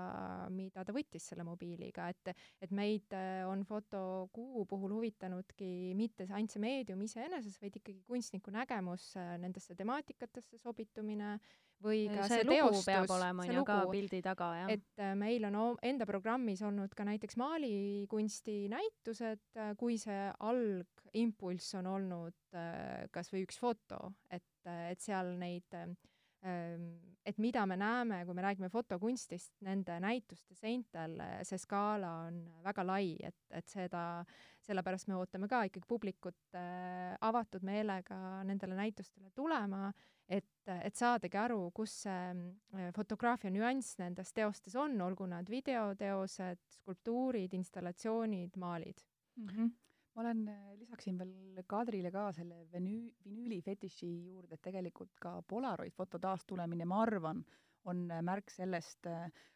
mida 0.54 0.86
ta 0.88 0.96
võttis 0.96 1.30
selle 1.32 1.46
mobiiliga, 1.48 2.10
et 2.12 2.34
et 2.62 2.72
meid 2.76 3.14
äh, 3.18 3.44
on 3.50 3.66
fotokuu 3.68 4.66
puhul 4.70 4.98
huvitanudki 4.98 5.92
mitte 5.98 6.28
ainult 6.30 6.54
see 6.54 6.64
meedium 6.64 7.02
iseeneses, 7.06 7.60
vaid 7.62 7.78
ikkagi 7.80 8.02
kunstniku 8.10 8.54
nägemus 8.54 9.12
äh,, 9.20 9.36
nendesse 9.42 9.78
temaatikatesse 9.78 10.60
sobitumine 10.62 11.38
või 11.84 12.06
ka 12.12 12.28
see, 12.30 12.42
see 12.42 12.48
teostus, 12.50 12.88
peab 12.88 13.14
olema 13.16 13.46
on 13.46 13.56
ju 13.56 13.66
ka 13.68 13.78
pildi 13.92 14.22
taga, 14.26 14.50
jah. 14.62 14.74
et 14.76 15.02
äh, 15.04 15.14
meil 15.20 15.46
on 15.50 15.60
enda 15.92 16.08
programmis 16.10 16.64
olnud 16.68 16.94
ka 16.98 17.06
näiteks 17.08 17.38
maalikunsti 17.42 18.58
näitused, 18.72 19.44
äh, 19.58 19.74
kui 19.80 19.98
see 20.02 20.24
algimpulss 20.48 21.78
on 21.82 21.92
olnud 21.92 22.58
äh, 22.58 23.08
kas 23.14 23.34
või 23.34 23.46
üks 23.48 23.62
foto, 23.62 24.12
et, 24.30 24.48
et 24.66 25.02
seal 25.02 25.36
neid 25.42 25.80
ähm, 25.80 26.92
et 27.26 27.38
mida 27.38 27.64
me 27.70 27.78
näeme, 27.78 28.24
kui 28.26 28.34
me 28.34 28.44
räägime 28.46 28.70
fotokunstist, 28.72 29.54
nende 29.66 29.98
näituste 30.02 30.56
seintel, 30.58 31.20
see 31.46 31.60
skaala 31.62 32.12
on 32.28 32.40
väga 32.66 32.86
lai, 32.86 33.14
et, 33.24 33.38
et 33.54 33.68
seda, 33.70 34.24
sellepärast 34.66 35.10
me 35.12 35.20
ootame 35.20 35.50
ka 35.52 35.64
ikkagi 35.70 35.88
publikut 35.90 36.58
äh, 36.58 37.14
avatud 37.22 37.66
meelega 37.68 38.18
nendele 38.48 38.78
näitustele 38.80 39.30
tulema, 39.38 39.92
et, 40.32 40.72
et 40.72 40.96
saadagi 40.96 41.40
aru, 41.40 41.60
kus 41.76 42.02
see 42.06 42.26
äh, 42.32 42.90
fotograafia 42.96 43.52
nüanss 43.54 43.98
nendes 44.02 44.34
teostes 44.36 44.76
on, 44.80 44.96
olgu 45.04 45.28
nad 45.30 45.50
videoteosed, 45.52 46.62
skulptuurid, 46.80 47.56
installatsioonid, 47.58 48.60
maalid 48.62 49.06
mm. 49.38 49.48
-hmm 49.48 49.72
ma 50.12 50.22
olen, 50.26 50.48
äh, 50.52 50.74
lisaksin 50.76 51.18
veel 51.18 51.64
Kadrile 51.68 52.10
ka 52.12 52.32
selle 52.36 52.66
venüü-, 52.74 53.14
vinüüli 53.24 53.62
fetiši 53.64 54.10
juurde, 54.26 54.58
et 54.58 54.62
tegelikult 54.62 55.14
ka 55.24 55.38
Polaroid 55.48 55.94
foto 55.96 56.20
taastulemine, 56.20 56.86
ma 56.86 56.98
arvan, 57.02 57.46
on 57.86 58.12
märk 58.22 58.52
sellest 58.52 59.08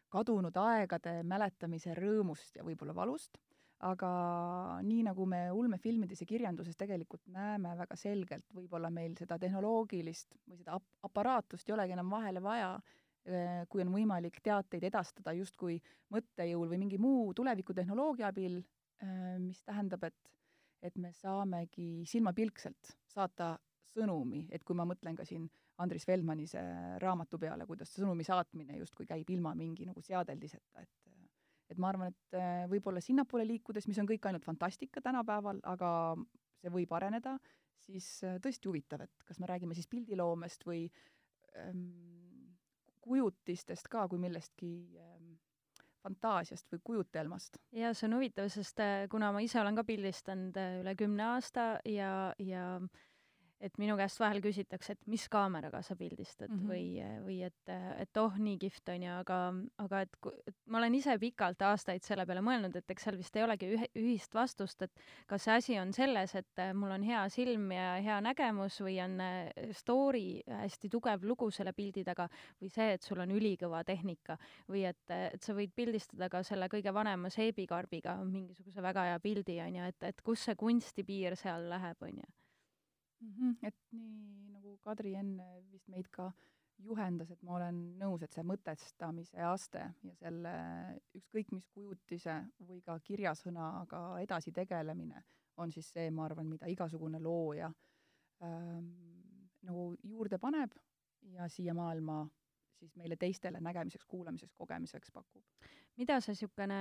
kadunud 0.09 0.55
aegade 0.57 1.23
mäletamise 1.27 1.93
rõõmust 1.93 2.55
ja 2.55 2.63
võib-olla 2.63 2.95
valust 2.95 3.37
aga 3.83 4.09
nii, 4.85 5.01
nagu 5.03 5.25
me 5.27 5.41
ulmefilmides 5.51 6.21
ja 6.23 6.27
kirjanduses 6.29 6.77
tegelikult 6.79 7.25
näeme 7.31 7.73
väga 7.77 7.97
selgelt, 7.99 8.45
võib-olla 8.55 8.89
meil 8.93 9.17
seda 9.19 9.37
tehnoloogilist 9.41 10.37
või 10.47 10.59
seda 10.61 10.77
ap-, 10.77 10.93
aparaatust 11.03 11.67
ei 11.69 11.75
olegi 11.75 11.97
enam 11.97 12.13
vahele 12.13 12.43
vaja, 12.43 12.77
kui 13.69 13.81
on 13.81 13.91
võimalik 13.91 14.37
teateid 14.45 14.83
edastada 14.85 15.33
justkui 15.33 15.79
mõttejõul 16.13 16.69
või 16.69 16.79
mingi 16.83 16.99
muu 17.01 17.33
tulevikutehnoloogia 17.33 18.29
abil, 18.29 18.61
mis 19.41 19.61
tähendab, 19.65 20.05
et 20.07 20.33
et 20.85 20.97
me 21.01 21.09
saamegi 21.17 22.03
silmapilkselt 22.05 22.91
saata 23.09 23.55
sõnumi, 23.95 24.43
et 24.53 24.63
kui 24.63 24.75
ma 24.77 24.85
mõtlen 24.85 25.15
ka 25.17 25.25
siin 25.25 25.47
Andris 25.81 26.05
Feldmani 26.05 26.45
see 26.47 26.65
raamatu 27.01 27.39
peale, 27.41 27.65
kuidas 27.65 27.89
sõnumi 27.95 28.23
saatmine 28.27 28.77
justkui 28.77 29.07
käib 29.09 29.29
ilma 29.33 29.55
mingi 29.57 29.87
nagu 29.87 30.03
seadeldiseta, 30.05 30.83
et 30.83 31.04
et 31.69 31.79
ma 31.81 31.89
arvan, 31.91 32.13
et 32.13 32.37
äh, 32.37 32.65
võib-olla 32.71 33.01
sinnapoole 33.03 33.45
liikudes, 33.47 33.87
mis 33.89 33.99
on 34.01 34.09
kõik 34.09 34.25
ainult 34.29 34.45
fantastika 34.45 35.01
tänapäeval, 35.03 35.61
aga 35.65 35.89
see 36.61 36.73
võib 36.73 36.93
areneda, 36.97 37.37
siis 37.85 38.09
äh, 38.25 38.37
tõesti 38.43 38.69
huvitav, 38.69 39.05
et 39.05 39.25
kas 39.27 39.41
me 39.41 39.49
räägime 39.49 39.77
siis 39.77 39.89
pildiloomest 39.91 40.65
või 40.67 40.85
ähm, 41.61 41.87
kujutistest 43.05 43.89
ka 43.91 44.07
kui 44.09 44.21
millestki 44.21 44.71
ähm, 45.01 45.33
fantaasiast 46.05 46.69
või 46.73 46.83
kujutelmast. 46.91 47.57
jaa, 47.73 47.93
see 47.97 48.09
on 48.09 48.19
huvitav, 48.19 48.49
sest 48.53 48.81
äh, 48.83 49.07
kuna 49.11 49.31
ma 49.33 49.41
ise 49.45 49.61
olen 49.61 49.77
ka 49.77 49.85
pildistanud 49.87 50.61
üle 50.81 50.95
kümne 50.99 51.29
aasta 51.33 51.75
ja, 51.89 52.11
ja 52.37 52.67
äh, 52.77 53.03
et 53.63 53.77
minu 53.79 53.95
käest 53.97 54.19
vahel 54.19 54.41
küsitakse, 54.43 54.95
et 54.95 55.07
mis 55.09 55.25
kaameraga 55.31 55.81
sa 55.85 55.95
pildistad 55.95 56.51
mm 56.51 56.59
-hmm. 56.59 56.69
või, 56.69 57.21
või 57.25 57.37
et, 57.47 57.71
et 58.01 58.17
oh, 58.17 58.37
nii 58.37 58.57
kihvt 58.59 58.89
onju, 58.95 59.11
aga, 59.21 59.39
aga 59.83 60.01
et, 60.05 60.17
et 60.47 60.55
ma 60.67 60.77
olen 60.81 60.95
ise 60.95 61.17
pikalt 61.19 61.61
aastaid 61.61 62.03
selle 62.03 62.25
peale 62.25 62.41
mõelnud, 62.45 62.75
et 62.75 62.91
eks 62.91 63.07
seal 63.07 63.17
vist 63.17 63.35
ei 63.35 63.43
olegi 63.43 63.71
ühe, 63.77 63.89
ühist 63.95 64.35
vastust, 64.35 64.81
et 64.81 64.91
kas 65.27 65.47
see 65.47 65.55
asi 65.55 65.79
on 65.79 65.93
selles, 65.93 66.35
et 66.35 66.63
mul 66.73 66.91
on 66.91 67.03
hea 67.03 67.23
silm 67.29 67.71
ja 67.71 67.95
hea 68.03 68.19
nägemus 68.21 68.81
või 68.81 68.99
on 69.03 69.19
äh, 69.21 69.71
story, 69.71 70.41
hästi 70.47 70.89
tugev 70.89 71.23
lugu 71.23 71.51
selle 71.51 71.73
pildi 71.73 72.03
taga 72.03 72.29
või 72.61 72.69
see, 72.69 72.93
et 72.93 73.01
sul 73.01 73.19
on 73.19 73.31
ülikõva 73.31 73.83
tehnika 73.83 74.37
või 74.69 74.85
et, 74.85 75.03
et 75.09 75.41
sa 75.41 75.53
võid 75.53 75.71
pildistada 75.75 76.29
ka 76.29 76.43
selle 76.43 76.67
kõige 76.67 76.93
vanema 76.93 77.29
seebikarbiga 77.29 78.17
mingisuguse 78.23 78.81
väga 78.81 79.09
hea 79.11 79.19
pildi 79.19 79.61
onju, 79.61 79.83
et, 79.83 80.03
et 80.03 80.21
kus 80.21 80.43
see 80.45 80.55
kunstipiir 80.55 81.35
seal 81.39 81.69
läheb 81.69 82.01
onju 82.01 82.44
mm. 83.21 83.31
-hmm. 83.31 83.55
et 83.61 83.75
nii 83.91 84.51
nagu 84.53 84.77
Kadri 84.83 85.15
enne 85.15 85.47
vist 85.71 85.87
meid 85.87 86.09
ka 86.11 86.31
juhendas, 86.77 87.31
et 87.31 87.41
ma 87.43 87.55
olen 87.55 87.77
nõus, 87.99 88.23
et 88.23 88.33
see 88.35 88.43
mõtestamise 88.43 89.39
aste 89.47 89.83
ja 90.03 90.15
selle 90.19 90.53
ükskõik 91.15 91.51
mis 91.55 91.67
kujutise 91.71 92.41
või 92.59 92.81
ka 92.81 92.99
kirjasõnaga 92.99 94.01
edasi 94.21 94.51
tegelemine 94.51 95.23
on 95.57 95.71
siis 95.71 95.89
see, 95.93 96.09
ma 96.11 96.25
arvan, 96.25 96.49
mida 96.51 96.67
igasugune 96.67 97.19
looja 97.19 97.71
ähm, 98.43 98.89
nagu 99.63 99.95
juurde 100.03 100.39
paneb 100.41 100.75
ja 101.35 101.47
siia 101.49 101.73
maailma 101.73 102.25
siis 102.85 102.99
meile 102.99 103.17
teistele 103.19 103.61
nägemiseks, 103.63 104.05
kuulamiseks, 104.09 104.55
kogemiseks 104.59 105.11
pakub. 105.15 105.43
mida 105.95 106.17
see 106.19 106.33
niisugune 106.35 106.79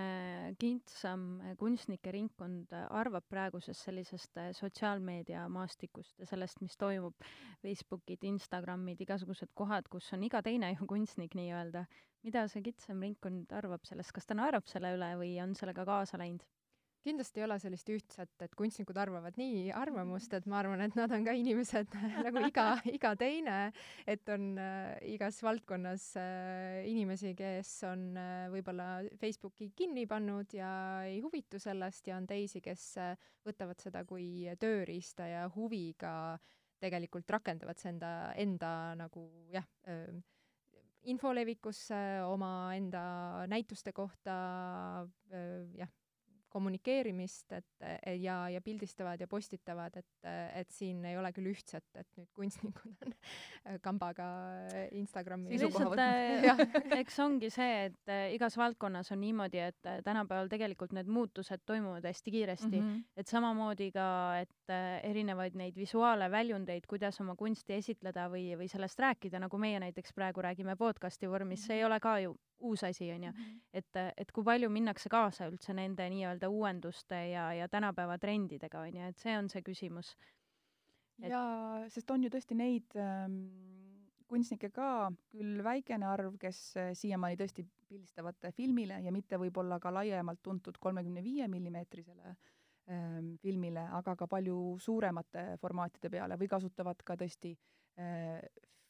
kintsam 0.58 1.26
kunstnike 1.58 2.10
ringkond 2.16 2.72
arvab 2.88 3.26
praegusest 3.30 3.86
sellisest 3.86 4.40
äh, 4.42 4.50
sotsiaalmeediamaastikust 4.58 6.18
ja 6.18 6.26
sellest, 6.26 6.60
mis 6.64 6.74
toimub, 6.80 7.14
Facebookid, 7.62 8.26
Instagramid, 8.26 9.00
igasugused 9.06 9.54
kohad, 9.54 9.88
kus 9.92 10.10
on 10.16 10.26
iga 10.26 10.42
teine 10.42 10.72
ju 10.74 10.88
kunstnik 10.90 11.38
nii-öelda, 11.38 11.86
mida 12.26 12.48
see 12.50 12.64
kitsam 12.66 13.06
ringkond 13.06 13.54
arvab 13.54 13.86
sellest, 13.86 14.12
kas 14.16 14.26
ta 14.26 14.36
naerab 14.38 14.66
selle 14.70 14.96
üle 14.98 15.14
või 15.20 15.36
on 15.44 15.54
sellega 15.58 15.86
kaasa 15.88 16.18
läinud? 16.18 16.42
Kindlasti 17.04 17.40
ei 17.40 17.46
ole 17.46 17.58
sellist 17.60 17.90
ühtset, 17.92 18.32
et 18.44 18.54
kunstnikud 18.56 18.96
arvavad 19.00 19.36
nii 19.38 19.68
arvamust, 19.76 20.32
et 20.36 20.46
ma 20.50 20.58
arvan, 20.62 20.80
et 20.84 20.96
nad 20.98 21.12
on 21.12 21.26
ka 21.26 21.34
inimesed 21.36 21.92
nagu 22.26 22.42
iga, 22.48 22.66
iga 22.90 23.12
teine, 23.20 23.58
et 24.08 24.28
on 24.32 24.50
äh, 24.60 24.96
igas 25.14 25.40
valdkonnas 25.44 26.08
äh, 26.20 26.80
inimesi, 26.90 27.34
kes 27.38 27.72
on 27.90 28.06
äh, 28.20 28.48
võib-olla 28.52 28.88
Facebooki 29.20 29.70
kinni 29.76 30.06
pannud 30.10 30.56
ja 30.56 30.72
ei 31.08 31.20
huvitu 31.24 31.60
sellest 31.62 32.08
ja 32.10 32.18
on 32.18 32.28
teisi, 32.30 32.62
kes 32.64 32.90
äh, 33.02 33.16
võtavad 33.44 33.80
seda 33.84 34.04
kui 34.08 34.48
tööriista 34.60 35.28
ja 35.28 35.48
huviga 35.54 36.14
tegelikult 36.82 37.28
rakendavad 37.30 37.80
see 37.80 37.92
enda, 37.94 38.14
enda 38.40 38.70
nagu 38.98 39.26
jah 39.52 39.66
äh,, 39.88 40.08
info 41.12 41.34
levikusse, 41.36 42.00
omaenda 42.28 43.44
näituste 43.50 43.92
kohta 43.92 44.38
äh, 45.32 45.68
jah 45.76 45.92
kommunikeerimist, 46.54 47.52
et 47.58 47.88
ja, 48.22 48.38
ja 48.52 48.62
pildistavad 48.64 49.20
ja 49.20 49.28
postitavad, 49.30 49.98
et, 50.00 50.30
et 50.54 50.70
siin 50.70 51.04
ei 51.08 51.18
ole 51.18 51.32
küll 51.34 51.50
ühtset, 51.50 51.86
et 51.98 52.08
nüüd 52.18 52.30
kunstnikud 52.36 53.04
on 53.04 53.16
kambaga 53.84 54.28
Instagrami 54.94 55.58
lihtsalt 55.58 55.98
äh, 55.98 56.98
eks 57.00 57.18
ongi 57.24 57.50
see, 57.52 57.88
et 57.88 58.12
äh, 58.12 58.26
igas 58.34 58.56
valdkonnas 58.58 59.10
on 59.14 59.20
niimoodi, 59.22 59.60
et 59.64 59.88
äh, 59.88 60.00
tänapäeval 60.04 60.50
tegelikult 60.52 60.94
need 60.96 61.10
muutused 61.10 61.64
toimuvad 61.66 62.06
hästi 62.08 62.34
kiiresti. 62.34 62.80
Mm, 62.80 62.88
-hmm. 62.88 63.04
et 63.16 63.30
samamoodi 63.30 63.90
ka, 63.94 64.08
et 64.42 64.74
erinevaid 65.02 65.56
neid 65.60 65.76
visuaale, 65.76 66.30
väljundeid, 66.30 66.86
kuidas 66.88 67.20
oma 67.20 67.36
kunsti 67.36 67.74
esitleda 67.74 68.28
või, 68.32 68.54
või 68.58 68.68
sellest 68.68 68.98
rääkida, 68.98 69.40
nagu 69.40 69.58
meie 69.58 69.80
näiteks 69.80 70.14
praegu 70.14 70.42
räägime 70.42 70.76
podcasti 70.76 71.30
vormis, 71.30 71.66
see 71.66 71.76
ei 71.76 71.84
ole 71.84 72.00
ka 72.00 72.18
ju 72.18 72.36
uus 72.64 72.84
asi, 72.86 73.10
on 73.12 73.28
ju. 73.28 73.32
Mhm. 73.32 73.58
et, 73.80 74.00
et 74.16 74.32
kui 74.32 74.44
palju 74.46 74.70
minnakse 74.72 75.12
kaasa 75.12 75.48
üldse 75.50 75.74
nende 75.76 76.06
nii-öelda 76.10 76.48
uuenduste 76.50 77.20
ja, 77.30 77.50
ja 77.56 77.68
tänapäeva 77.68 78.18
trendidega, 78.18 78.86
on 78.88 79.00
ju, 79.00 79.12
et 79.12 79.20
see 79.20 79.36
on 79.38 79.50
see 79.52 79.62
küsimus 79.66 80.14
et.... 81.22 81.30
jaa, 81.30 81.84
sest 81.92 82.10
on 82.14 82.24
ju 82.24 82.32
tõesti 82.32 82.56
neid 82.58 82.96
ähm, 83.00 83.38
kunstnikke 84.30 84.70
ka, 84.74 85.10
küll 85.32 85.62
väikene 85.64 86.08
arv, 86.08 86.38
kes 86.40 86.60
äh, 86.80 86.92
siiamaani 86.98 87.38
tõesti 87.40 87.66
pildistavad 87.88 88.50
filmile 88.56 88.98
ja 89.04 89.12
mitte 89.14 89.38
võib-olla 89.40 89.78
ka 89.82 89.92
laiemalt 89.94 90.42
tuntud 90.42 90.78
kolmekümne 90.82 91.22
viie 91.24 91.48
millimeetrisele 91.50 92.34
ähm, 92.90 93.34
filmile, 93.42 93.86
aga 94.00 94.16
ka 94.18 94.28
palju 94.30 94.76
suuremate 94.82 95.54
formaatide 95.62 96.10
peale 96.10 96.38
või 96.40 96.50
kasutavad 96.50 97.04
ka 97.06 97.18
tõesti 97.20 97.54
äh, 98.00 98.40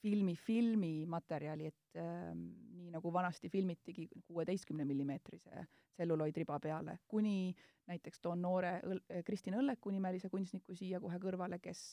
filmi 0.05 0.37
filmimaterjali, 0.37 1.71
et 1.73 2.01
äh, 2.01 2.33
nii 2.35 2.74
nagu 2.95 3.13
vanasti 3.13 3.51
filmitigi 3.51 4.09
kuueteistkümne 4.27 4.85
millimeetrise 4.85 5.67
tselluloidriba 5.95 6.59
peale, 6.63 6.99
kuni 7.09 7.55
näiteks 7.91 8.21
toon 8.21 8.43
noore 8.43 8.77
õl-, 8.87 9.03
Kristin 9.27 9.59
Õlleku 9.61 9.93
nimelise 9.95 10.31
kunstniku 10.33 10.77
siia 10.79 11.01
kohe 11.03 11.19
kõrvale, 11.23 11.59
kes 11.63 11.85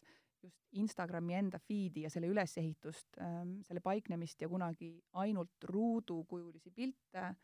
just 0.41 0.57
Instagrami 0.81 1.35
enda 1.37 1.59
feed'i 1.61 2.05
ja 2.05 2.09
selle 2.09 2.29
ülesehitust 2.31 3.19
ähm,, 3.21 3.59
selle 3.67 3.81
paiknemist 3.83 4.41
ja 4.41 4.49
kunagi 4.49 4.95
ainult 5.21 5.69
ruudukujulisi 5.69 6.71
pilte 6.73 7.25
äh, 7.27 7.35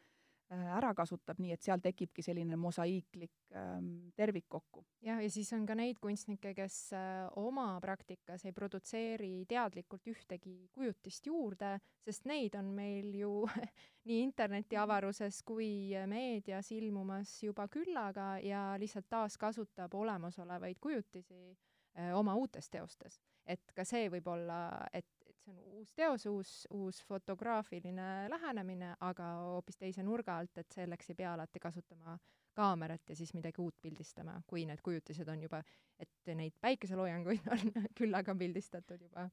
ära 0.50 0.94
kasutab, 0.96 1.40
nii 1.44 1.52
et 1.56 1.64
seal 1.64 1.82
tekibki 1.84 2.24
selline 2.24 2.56
mosaiiklik 2.60 3.52
ähm, 3.58 4.10
tervik 4.16 4.46
kokku. 4.48 4.86
jah, 5.04 5.20
ja 5.24 5.30
siis 5.32 5.52
on 5.54 5.66
ka 5.68 5.76
neid 5.76 6.00
kunstnikke, 6.00 6.54
kes 6.56 6.78
äh, 6.96 7.26
oma 7.36 7.68
praktikas 7.84 8.46
ei 8.48 8.56
produtseeri 8.56 9.46
teadlikult 9.50 10.08
ühtegi 10.08 10.70
kujutist 10.72 11.28
juurde, 11.28 11.78
sest 12.06 12.28
neid 12.32 12.56
on 12.56 12.72
meil 12.76 13.12
ju 13.20 13.32
nii 14.08 14.22
interneti 14.24 14.80
avaruses 14.80 15.42
kui 15.48 15.92
meedias 16.08 16.72
ilmumas 16.72 17.38
juba 17.44 17.68
küllaga 17.68 18.38
ja 18.44 18.70
lihtsalt 18.80 19.10
taaskasutab 19.10 19.94
olemasolevaid 20.00 20.80
kujutisi 20.80 21.42
äh, 21.52 22.14
oma 22.16 22.36
uutes 22.36 22.70
teostes. 22.70 23.20
et 23.48 23.72
ka 23.76 23.84
see 23.88 24.10
võib 24.12 24.28
olla, 24.28 24.88
et 24.94 25.08
see 25.48 25.56
on 25.56 25.80
uus 25.80 25.94
teos, 25.96 26.26
uus, 26.26 26.52
uus 26.74 27.02
fotograafiline 27.08 28.28
lähenemine, 28.30 28.96
aga 29.00 29.30
hoopis 29.54 29.80
teise 29.80 30.04
nurga 30.04 30.38
alt, 30.42 30.58
et 30.58 30.72
selleks 30.76 31.12
ei 31.12 31.16
pea 31.16 31.34
alati 31.34 31.60
kasutama 31.64 32.18
kaamerat 32.58 33.10
ja 33.10 33.16
siis 33.16 33.34
midagi 33.38 33.62
uut 33.62 33.76
pildistama, 33.82 34.40
kui 34.48 34.66
need 34.66 34.82
kujutised 34.84 35.28
on 35.30 35.44
juba, 35.46 35.62
et 36.00 36.34
neid 36.36 36.58
päikeseloojanguid 36.62 37.48
on 37.56 37.92
küllaga 37.98 38.36
pildistatud 38.36 39.02
juba 39.08 39.30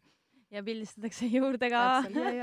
ja 0.55 0.63
pildistatakse 0.63 1.27
juurde 1.33 1.71
ka. 1.73 1.83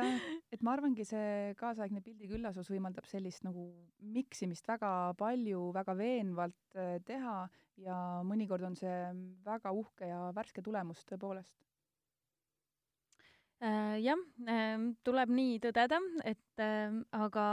et 0.53 0.63
ma 0.65 0.75
arvangi, 0.75 1.05
see 1.07 1.53
kaasaegne 1.59 2.01
pildiküllasus 2.03 2.69
võimaldab 2.71 3.07
sellist 3.09 3.45
nagu 3.47 3.69
miksimist 4.01 4.67
väga 4.67 4.91
palju, 5.19 5.69
väga 5.75 5.95
veenvalt 5.99 6.79
äh, 6.79 6.97
teha 7.07 7.37
ja 7.81 7.97
mõnikord 8.27 8.65
on 8.67 8.75
see 8.79 8.97
väga 9.45 9.73
uhke 9.75 10.09
ja 10.11 10.23
värske 10.35 10.63
tulemus 10.65 11.05
tõepoolest. 11.09 11.53
Jah 13.61 14.21
äh,, 14.49 14.83
tuleb 15.05 15.29
nii 15.37 15.59
tõdeda, 15.61 15.99
et 16.25 16.63
äh, 16.63 16.95
aga 17.13 17.45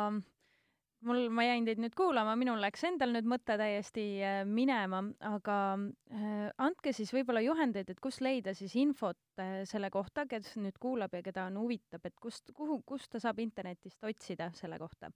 mul, 1.07 1.29
ma 1.35 1.45
jäin 1.47 1.67
teid 1.67 1.79
nüüd 1.83 1.95
kuulama, 1.99 2.37
minul 2.39 2.61
läks 2.63 2.85
endal 2.89 3.13
nüüd 3.15 3.27
mõte 3.31 3.57
täiesti 3.61 4.05
äh, 4.25 4.41
minema, 4.49 4.99
aga 5.29 5.57
äh, 5.77 6.49
andke 6.65 6.93
siis 6.97 7.13
võib-olla 7.15 7.41
juhendeid, 7.45 7.91
et 7.93 8.01
kus 8.03 8.17
leida 8.25 8.55
siis 8.59 8.75
infot 8.81 9.19
äh, 9.43 9.63
selle 9.69 9.91
kohta, 9.95 10.27
kes 10.31 10.57
nüüd 10.61 10.77
kuulab 10.83 11.13
ja 11.15 11.23
keda 11.25 11.41
on 11.51 11.57
huvitab, 11.63 12.03
et 12.09 12.17
kust, 12.21 12.45
kuhu, 12.57 12.77
kust 12.89 13.09
ta 13.15 13.19
saab 13.23 13.39
internetist 13.45 14.01
otsida 14.07 14.47
selle 14.59 14.79
kohta, 14.81 15.07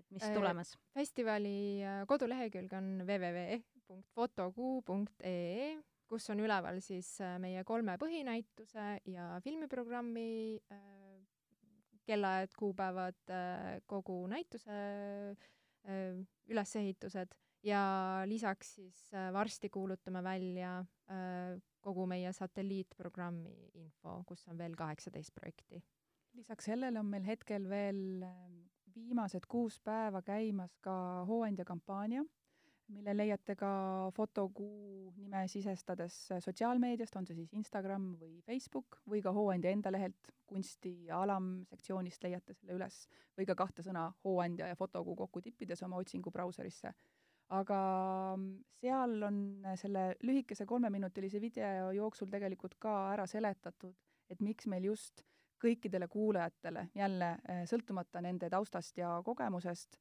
et 0.00 0.08
mis 0.14 0.24
äh, 0.28 0.34
tulemas? 0.36 0.68
festivali 0.96 1.58
äh, 1.84 1.88
kodulehekülg 2.10 2.70
on 2.78 2.86
www.fotokuu.ee, 3.04 5.68
kus 6.10 6.26
on 6.32 6.42
üleval 6.42 6.80
siis 6.82 7.12
äh, 7.22 7.36
meie 7.42 7.62
kolme 7.66 7.94
põhinäituse 8.00 8.86
ja 9.12 9.32
filmiprogrammi 9.44 10.58
äh, 10.72 10.80
kellaajad, 12.08 12.56
kuupäevad, 12.58 13.20
äh, 13.30 13.78
kogu 13.90 14.24
näituse 14.30 14.80
ülesehitused 16.50 17.30
ja 17.64 17.82
lisaks 18.28 18.74
siis 18.76 18.98
varsti 19.32 19.70
kuulutame 19.72 20.20
välja 20.20 20.74
kogu 21.80 22.04
meie 22.04 22.34
satelliitprogrammi 22.36 23.54
info, 23.80 24.18
kus 24.28 24.44
on 24.52 24.60
veel 24.60 24.76
kaheksateist 24.76 25.32
projekti. 25.32 25.80
lisaks 26.36 26.68
sellele 26.68 27.00
on 27.00 27.08
meil 27.08 27.24
hetkel 27.24 27.64
veel 27.70 28.20
viimased 28.92 29.48
kuus 29.48 29.80
päeva 29.80 30.20
käimas 30.20 30.76
ka 30.84 31.24
hooandja 31.30 31.64
kampaania 31.64 32.26
mille 32.90 33.14
leiate 33.16 33.54
ka 33.58 33.70
Fotokuu 34.16 35.12
nime 35.16 35.44
sisestades 35.48 36.16
sotsiaalmeediast, 36.44 37.16
on 37.16 37.26
see 37.28 37.38
siis 37.38 37.54
Instagram 37.56 38.12
või 38.20 38.40
Facebook, 38.46 39.00
või 39.10 39.22
ka 39.24 39.32
Hooandja 39.36 39.72
enda 39.74 39.92
lehelt, 39.92 40.32
kunsti 40.50 40.92
alamsektsioonist 41.14 42.26
leiate 42.26 42.54
selle 42.58 42.76
üles, 42.78 43.00
või 43.38 43.46
ka 43.48 43.56
kahte 43.58 43.84
sõna 43.86 44.08
Hooandja 44.24 44.70
ja 44.70 44.78
Fotokuu 44.78 45.16
kokku 45.22 45.42
tippides 45.44 45.82
oma 45.86 46.02
otsingu 46.02 46.30
brauserisse. 46.34 46.94
aga 47.50 47.76
seal 48.78 49.22
on 49.26 49.38
selle 49.74 50.02
lühikese 50.22 50.66
kolmeminutilise 50.70 51.40
video 51.42 51.88
jooksul 51.90 52.28
tegelikult 52.30 52.76
ka 52.78 52.92
ära 53.12 53.26
seletatud, 53.26 53.96
et 54.30 54.40
miks 54.40 54.68
meil 54.70 54.84
just 54.84 55.24
kõikidele 55.60 56.06
kuulajatele, 56.08 56.88
jälle 56.94 57.32
sõltumata 57.66 58.22
nende 58.22 58.48
taustast 58.50 58.98
ja 58.98 59.20
kogemusest, 59.24 59.98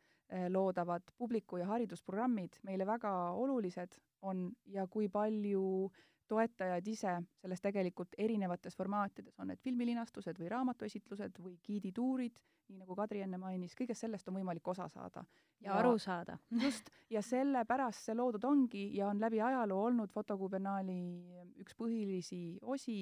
loodavad 0.49 1.09
publiku- 1.17 1.57
ja 1.57 1.65
haridusprogrammid 1.65 2.59
meile 2.63 2.85
väga 2.85 3.11
olulised 3.31 3.97
on 4.21 4.51
ja 4.69 4.87
kui 4.87 5.07
palju 5.09 5.89
toetajad 6.29 6.87
ise 6.87 7.13
selles 7.41 7.61
tegelikult 7.61 8.13
erinevates 8.17 8.77
formaatides, 8.77 9.39
on 9.41 9.49
need 9.49 9.61
filmilinastused 9.63 10.37
või 10.39 10.51
raamatuesitlused 10.53 11.39
või 11.41 11.55
giidituurid, 11.65 12.41
nii 12.69 12.81
nagu 12.83 12.97
Kadri 12.97 13.23
enne 13.25 13.39
mainis, 13.41 13.73
kõigest 13.77 14.05
sellest 14.05 14.29
on 14.29 14.37
võimalik 14.37 14.67
osa 14.67 14.87
saada. 14.93 15.23
ja 15.65 15.73
aru 15.79 15.97
saada. 15.99 16.37
just, 16.65 16.91
ja 17.09 17.21
sellepärast 17.25 18.05
see 18.05 18.17
loodud 18.17 18.45
ongi 18.45 18.85
ja 18.97 19.09
on 19.09 19.21
läbi 19.21 19.41
ajaloo 19.41 19.81
olnud 19.89 20.13
Fotokuu 20.13 20.49
biennaali 20.49 20.99
üks 21.63 21.75
põhilisi 21.75 22.59
osi, 22.61 23.01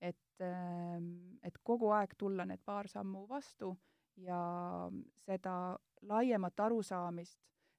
et, 0.00 0.38
ehm, 0.40 1.10
et 1.42 1.58
kogu 1.62 1.90
aeg 1.90 2.14
tulla 2.18 2.46
need 2.46 2.62
paar 2.64 2.88
sammu 2.88 3.26
vastu 3.28 3.74
ja 4.24 4.40
seda 5.26 5.78
laiemat 6.08 6.60
arusaamist 6.60 7.38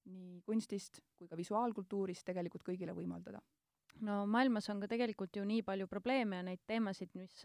nii 0.10 0.42
kunstist 0.46 1.02
kui 1.18 1.28
ka 1.30 1.38
visuaalkultuurist 1.38 2.26
tegelikult 2.26 2.64
kõigile 2.66 2.96
võimaldada. 2.98 3.42
no 4.02 4.26
maailmas 4.26 4.70
on 4.70 4.80
ka 4.80 4.88
tegelikult 4.88 5.36
ju 5.36 5.46
nii 5.46 5.62
palju 5.68 5.88
probleeme 5.88 6.40
ja 6.40 6.44
neid 6.44 6.62
teemasid, 6.68 7.12
mis 7.14 7.44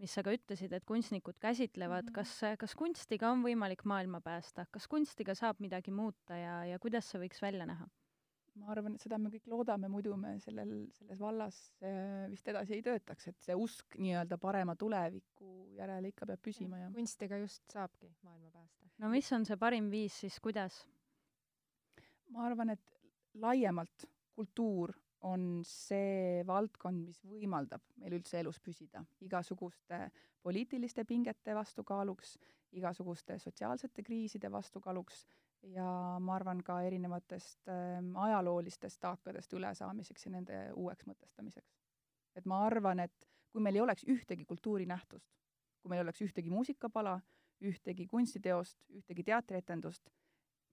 mis 0.00 0.10
sa 0.10 0.24
ka 0.26 0.32
ütlesid, 0.34 0.72
et 0.74 0.84
kunstnikud 0.88 1.36
käsitlevad 1.38 2.08
mm, 2.08 2.08
-hmm. 2.08 2.14
kas, 2.14 2.58
kas 2.58 2.74
kunstiga 2.74 3.30
on 3.30 3.44
võimalik 3.44 3.84
maailma 3.84 4.20
päästa, 4.20 4.66
kas 4.70 4.88
kunstiga 4.88 5.34
saab 5.34 5.60
midagi 5.62 5.90
muuta 5.90 6.36
ja, 6.36 6.64
ja 6.64 6.78
kuidas 6.78 7.10
see 7.10 7.20
võiks 7.22 7.42
välja 7.42 7.66
näha? 7.66 7.86
Ma 8.60 8.70
arvan, 8.70 8.94
et 8.94 9.02
seda 9.02 9.18
me 9.18 9.30
kõik 9.32 9.46
loodame, 9.50 9.88
muidu 9.90 10.14
me 10.18 10.36
sellel, 10.42 10.72
selles 10.94 11.20
vallas 11.22 11.58
äh, 11.82 12.24
vist 12.30 12.48
edasi 12.50 12.76
ei 12.76 12.82
töötaks, 12.86 13.28
et 13.30 13.40
see 13.42 13.56
usk 13.58 13.98
nii-öelda 14.00 14.38
parema 14.42 14.76
tuleviku 14.78 15.50
järele 15.78 16.12
ikka 16.12 16.28
peab 16.30 16.42
püsima 16.44 16.80
ja 16.84 16.90
kunstiga 16.94 17.38
just 17.42 17.64
saabki 17.74 18.10
maailma 18.22 18.50
päästa. 18.54 18.90
no 19.02 19.10
mis 19.12 19.30
on 19.34 19.46
see 19.48 19.58
parim 19.60 19.90
viis 19.92 20.20
siis, 20.24 20.38
kuidas? 20.44 20.84
ma 22.34 22.46
arvan, 22.48 22.74
et 22.74 23.00
laiemalt 23.42 24.06
kultuur 24.34 24.94
on 25.24 25.62
see 25.66 26.42
valdkond, 26.46 27.06
mis 27.08 27.22
võimaldab 27.24 27.82
meil 28.02 28.18
üldse 28.18 28.38
elus 28.42 28.60
püsida 28.60 29.02
igasuguste 29.24 30.08
poliitiliste 30.44 31.06
pingete 31.08 31.54
vastukaaluks, 31.56 32.36
igasuguste 32.76 33.38
sotsiaalsete 33.40 34.02
kriiside 34.04 34.50
vastukaaluks 34.52 35.24
ja 35.72 35.86
ma 36.20 36.34
arvan 36.34 36.60
ka 36.64 36.80
erinevatest 36.86 37.68
äh, 37.68 38.00
ajaloolistest 38.26 39.00
taakadest 39.00 39.52
ülesaamiseks 39.52 40.26
ja 40.26 40.32
nende 40.34 40.58
uueks 40.76 41.06
mõtestamiseks. 41.08 41.78
et 42.34 42.46
ma 42.50 42.64
arvan, 42.66 43.00
et 43.00 43.28
kui 43.52 43.62
meil 43.62 43.78
ei 43.78 43.84
oleks 43.84 44.04
ühtegi 44.10 44.44
kultuurinähtust, 44.44 45.30
kui 45.82 45.90
meil 45.90 46.02
ei 46.02 46.08
oleks 46.08 46.22
ühtegi 46.26 46.50
muusikapala, 46.50 47.20
ühtegi 47.62 48.06
kunstiteost, 48.10 48.78
ühtegi 48.90 49.24
teatrietendust, 49.24 50.10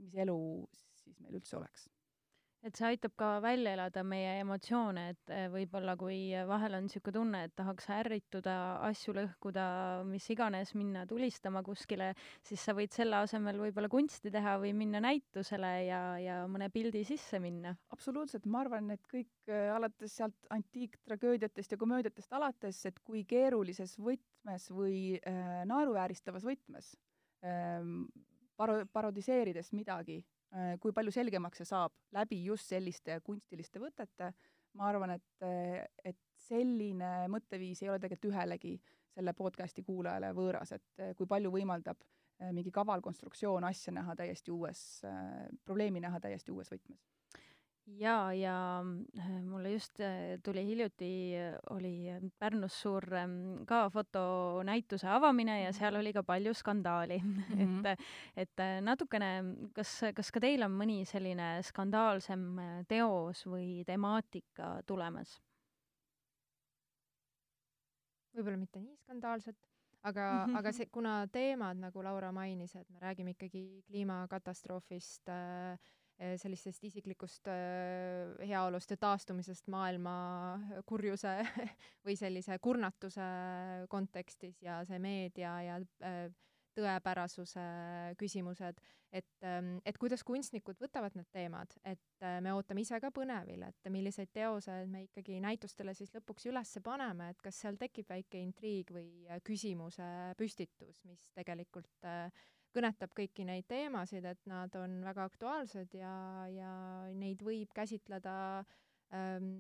mis 0.02 0.16
elu 0.16 0.38
siis 1.06 1.20
meil 1.20 1.38
üldse 1.38 1.58
oleks 1.58 1.88
et 2.62 2.78
see 2.78 2.92
aitab 2.92 3.14
ka 3.18 3.28
välja 3.42 3.74
elada 3.74 4.04
meie 4.06 4.36
emotsioone, 4.42 5.06
et 5.14 5.32
eh, 5.34 5.48
võib-olla 5.52 5.96
kui 5.98 6.20
vahel 6.48 6.78
on 6.78 6.86
niisugune 6.86 7.16
tunne, 7.16 7.42
et 7.48 7.54
tahaks 7.58 7.88
ärrituda, 7.96 8.56
asju 8.86 9.16
lõhkuda, 9.18 9.66
mis 10.10 10.28
iganes, 10.34 10.74
minna 10.78 11.08
tulistama 11.10 11.64
kuskile, 11.66 12.12
siis 12.46 12.62
sa 12.62 12.76
võid 12.78 12.94
selle 12.94 13.18
asemel 13.26 13.58
võib-olla 13.64 13.90
kunsti 13.92 14.34
teha 14.34 14.58
või 14.62 14.76
minna 14.78 15.02
näitusele 15.04 15.72
ja, 15.88 16.02
ja 16.22 16.36
mõne 16.52 16.70
pildi 16.74 17.04
sisse 17.08 17.42
minna. 17.42 17.74
absoluutselt, 17.96 18.46
ma 18.46 18.62
arvan, 18.66 18.92
et 18.94 19.10
kõik 19.10 19.50
äh, 19.50 19.72
alates 19.74 20.20
sealt 20.22 20.52
antiiktragöödiatest 20.54 21.74
ja 21.74 21.80
komöödiatest 21.82 22.38
alates, 22.38 22.84
et 22.86 23.00
kui 23.02 23.24
keerulises 23.26 23.98
võtmes 23.98 24.70
või 24.70 25.18
äh, 25.18 25.64
naeruvääristavas 25.70 26.46
võtmes 26.46 26.94
äh, 27.42 27.82
paro-, 28.62 28.86
parodiseerides 28.94 29.74
midagi 29.74 30.22
kui 30.84 30.92
palju 30.92 31.14
selgemaks 31.16 31.62
see 31.62 31.70
saab? 31.70 31.94
Läbi 32.12 32.42
just 32.44 32.68
selliste 32.72 33.20
kunstiliste 33.24 33.80
võtete, 33.80 34.32
ma 34.80 34.90
arvan, 34.90 35.16
et, 35.16 35.46
äh, 35.48 35.86
et 36.04 36.20
selline 36.48 37.30
mõtteviis 37.32 37.84
ei 37.84 37.92
ole 37.92 38.02
tegelikult 38.04 38.34
ühelegi 38.34 38.76
selle 39.12 39.34
podcasti 39.38 39.84
kuulajale 39.88 40.34
võõras, 40.36 40.76
et 40.76 41.04
äh, 41.04 41.16
kui 41.16 41.30
palju 41.30 41.54
võimaldab 41.54 42.04
mingi 42.42 42.72
kaval 42.74 43.04
konstruktsioon 43.06 43.68
asja 43.68 43.92
näha 43.94 44.16
täiesti 44.18 44.50
uues, 44.50 44.80
probleemi 45.62 46.00
näha 46.02 46.18
täiesti 46.24 46.50
uues 46.50 46.72
võtmes 46.74 47.04
jaa, 47.86 48.34
ja 48.34 48.56
äh, 49.18 49.30
mulle 49.44 49.72
just 49.72 50.00
äh, 50.00 50.40
tuli 50.44 50.66
hiljuti, 50.66 51.36
äh, 51.38 51.58
oli 51.70 52.10
Pärnus 52.40 52.82
suur 52.82 53.06
ähm, 53.16 53.66
ka 53.68 53.90
fotonäituse 53.90 55.08
avamine 55.10 55.64
ja 55.64 55.74
seal 55.74 55.96
oli 55.96 56.14
ka 56.14 56.24
palju 56.24 56.54
skandaali 56.54 57.20
mm. 57.24 57.44
-hmm. 57.50 57.88
et, 57.88 58.00
et 58.36 58.66
natukene, 58.82 59.32
kas, 59.74 60.02
kas 60.16 60.32
ka 60.32 60.40
teil 60.40 60.64
on 60.64 60.72
mõni 60.72 61.06
selline 61.06 61.62
skandaalsem 61.64 62.46
teos 62.88 63.46
või 63.46 63.84
temaatika 63.86 64.82
tulemas? 64.86 65.42
võib-olla 68.32 68.58
mitte 68.58 68.80
nii 68.80 68.96
skandaalset, 68.96 69.58
aga, 70.08 70.28
aga 70.56 70.72
see, 70.72 70.88
kuna 70.88 71.28
teemad, 71.28 71.78
nagu 71.78 72.04
Laura 72.04 72.32
mainis, 72.32 72.76
et 72.76 72.90
me 72.90 73.00
räägime 73.04 73.36
ikkagi 73.36 73.84
kliimakatastroofist 73.90 75.30
äh,, 75.30 75.92
sellisest 76.38 76.84
isiklikust 76.86 77.50
äh, 77.50 78.36
heaolust 78.46 78.94
ja 78.94 78.98
taastumisest 79.02 79.68
maailma 79.74 80.14
kurjuse 80.86 81.40
või 82.06 82.18
sellise 82.20 82.60
kurnatuse 82.62 83.26
kontekstis 83.90 84.62
ja 84.62 84.82
see 84.88 85.02
meedia 85.02 85.56
ja 85.66 85.80
äh, 86.06 86.30
tõepärasuse 86.78 87.64
küsimused, 88.20 88.78
et, 89.12 89.28
ähm, 89.44 89.74
et 89.86 89.98
kuidas 90.00 90.24
kunstnikud 90.24 90.80
võtavad 90.80 91.18
need 91.18 91.28
teemad, 91.34 91.74
et 91.84 92.24
äh, 92.24 92.38
me 92.44 92.54
ootame 92.56 92.86
ise 92.86 93.00
ka 93.04 93.12
põnevil, 93.12 93.66
et 93.68 93.92
milliseid 93.92 94.32
teoseid 94.32 94.88
me 94.92 95.04
ikkagi 95.08 95.42
näitustele 95.44 95.96
siis 95.98 96.14
lõpuks 96.16 96.48
üles 96.52 96.78
paneme, 96.84 97.32
et 97.34 97.44
kas 97.44 97.60
seal 97.66 97.80
tekib 97.82 98.08
väike 98.14 98.40
intriig 98.40 98.94
või 98.96 99.28
küsimuse 99.48 100.08
püstitus, 100.40 101.04
mis 101.10 101.28
tegelikult 101.36 102.08
äh, 102.08 102.30
kõnetab 102.76 103.14
kõiki 103.16 103.46
neid 103.48 103.68
teemasid, 103.70 104.26
et 104.26 104.42
nad 104.50 104.76
on 104.80 105.00
väga 105.06 105.26
aktuaalsed 105.30 105.96
ja, 105.98 106.14
ja 106.52 106.74
neid 107.18 107.44
võib 107.46 107.74
käsitleda 107.76 108.36
ähm, 109.16 109.52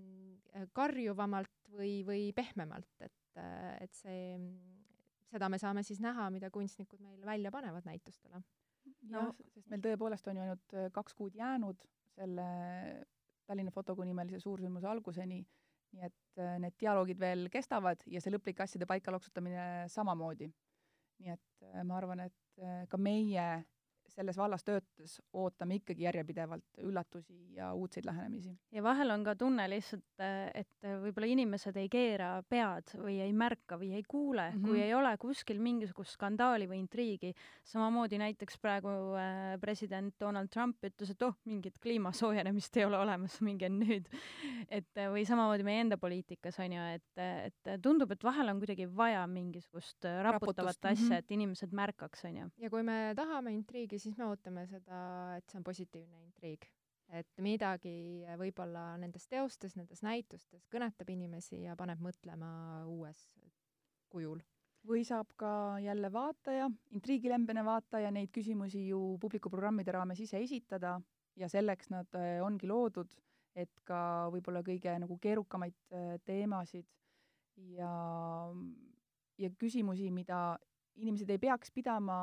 karjuvamalt 0.77 1.71
või, 1.75 2.01
või 2.07 2.29
pehmemalt, 2.35 2.91
et, 3.03 3.41
et 3.81 3.93
see, 3.95 4.35
seda 5.31 5.49
me 5.51 5.59
saame 5.61 5.83
siis 5.87 6.01
näha, 6.03 6.29
mida 6.33 6.51
kunstnikud 6.53 7.01
meil 7.03 7.23
välja 7.25 7.51
panevad 7.53 7.87
näitustele. 7.87 8.43
jah 9.09 9.27
no., 9.27 9.31
sest 9.53 9.69
meil 9.71 9.83
tõepoolest 9.83 10.27
on 10.27 10.39
ju 10.39 10.45
ainult 10.45 10.77
äh, 10.77 10.91
kaks 10.93 11.17
kuud 11.17 11.35
jäänud 11.35 11.83
selle 12.15 12.45
Tallinna 13.47 13.71
Fotokuu 13.71 14.05
nimelise 14.07 14.39
suursündmuse 14.39 14.87
alguseni, 14.87 15.41
nii 15.95 16.07
et 16.07 16.39
äh, 16.39 16.57
need 16.63 16.75
dialoogid 16.79 17.19
veel 17.19 17.47
kestavad 17.53 18.03
ja 18.07 18.21
see 18.23 18.33
lõplik 18.33 18.61
asjade 18.63 18.87
paika 18.89 19.13
loksutamine 19.13 19.87
samamoodi. 19.91 20.51
nii 21.21 21.33
et 21.35 21.67
äh, 21.67 21.83
ma 21.85 21.99
arvan, 21.99 22.25
et 22.27 22.40
ka 22.89 22.97
meie 22.97 23.65
selles 24.15 24.37
vallas 24.37 24.63
töötades 24.67 25.17
ootame 25.33 25.79
ikkagi 25.79 26.05
järjepidevalt 26.07 26.81
üllatusi 26.83 27.37
ja 27.55 27.71
uudseid 27.73 28.05
lähenemisi. 28.05 28.53
ja 28.71 28.83
vahel 28.83 29.11
on 29.13 29.23
ka 29.23 29.35
tunne 29.35 29.67
lihtsalt, 29.69 30.05
et 30.53 30.87
võib-olla 31.03 31.29
inimesed 31.31 31.77
ei 31.79 31.89
keera 31.91 32.31
pead 32.49 32.93
või 32.99 33.19
ei 33.23 33.33
märka 33.33 33.77
või 33.79 33.93
ei 33.97 34.03
kuule 34.07 34.49
mm, 34.49 34.57
-hmm. 34.57 34.67
kui 34.67 34.81
ei 34.81 34.93
ole 34.93 35.13
kuskil 35.21 35.59
mingisugust 35.59 36.17
skandaali 36.17 36.67
või 36.69 36.81
intriigi. 36.83 37.33
samamoodi 37.63 38.17
näiteks 38.17 38.59
praegu 38.61 38.93
äh, 39.15 39.57
president 39.61 40.15
Donald 40.19 40.49
Trump 40.49 40.83
ütles, 40.83 41.11
et 41.11 41.21
oh, 41.21 41.35
mingit 41.45 41.79
kliima 41.79 42.11
soojenemist 42.11 42.77
ei 42.77 42.85
ole 42.85 42.97
olemas, 42.97 43.39
minge 43.41 43.69
nüüd. 43.69 44.09
et 44.69 45.03
või 45.11 45.25
samamoodi 45.25 45.63
meie 45.63 45.85
enda 45.85 45.97
poliitikas 45.97 46.59
on 46.59 46.73
ju, 46.77 46.87
et, 46.97 47.23
et 47.47 47.71
tundub, 47.81 48.11
et 48.11 48.23
vahel 48.23 48.49
on 48.49 48.59
kuidagi 48.59 48.87
vaja 48.95 49.25
mingisugust 49.27 50.03
raputavat 50.03 50.75
Raputust. 50.75 50.85
asja, 50.85 51.05
mhm. 51.05 51.19
et 51.19 51.31
inimesed 51.31 51.71
märkaks, 51.71 52.25
on 52.25 52.37
ju. 52.37 52.49
ja 52.57 52.69
kui 52.69 52.83
me 52.83 53.13
tahame 53.15 53.53
intriigi, 53.55 54.00
siis 54.01 54.17
me 54.17 54.27
ootame 54.27 54.65
seda, 54.69 55.01
et 55.37 55.49
see 55.49 55.59
on 55.59 55.65
positiivne 55.67 56.23
intriig. 56.25 56.69
et 57.11 57.27
midagi 57.43 58.23
võib-olla 58.39 58.93
nendes 58.95 59.25
teostes, 59.27 59.73
nendes 59.75 59.99
näitustes 59.99 60.63
kõnetab 60.71 61.09
inimesi 61.11 61.57
ja 61.65 61.73
paneb 61.75 61.99
mõtlema 61.99 62.51
uues 62.87 63.25
kujul. 64.09 64.39
või 64.87 65.03
saab 65.05 65.33
ka 65.37 65.77
jälle 65.83 66.09
vaataja, 66.13 66.69
intriigilembene 66.97 67.65
vaataja 67.65 68.11
neid 68.11 68.31
küsimusi 68.33 68.87
ju 68.87 69.17
publikuprogrammide 69.21 69.91
raames 69.91 70.19
ise 70.19 70.39
esitada 70.41 70.95
ja 71.35 71.49
selleks 71.49 71.91
nad 71.93 72.07
äh, 72.17 72.39
ongi 72.43 72.67
loodud, 72.67 73.11
et 73.55 73.83
ka 73.85 74.29
võib-olla 74.33 74.63
kõige 74.65 74.95
nagu 75.03 75.17
keerukamaid 75.21 75.77
äh, 75.93 76.15
teemasid 76.25 76.87
ja 77.77 77.91
ja 79.41 79.49
küsimusi, 79.57 80.09
mida 80.13 80.57
inimesed 80.99 81.29
ei 81.31 81.39
peaks 81.41 81.71
pidama, 81.73 82.17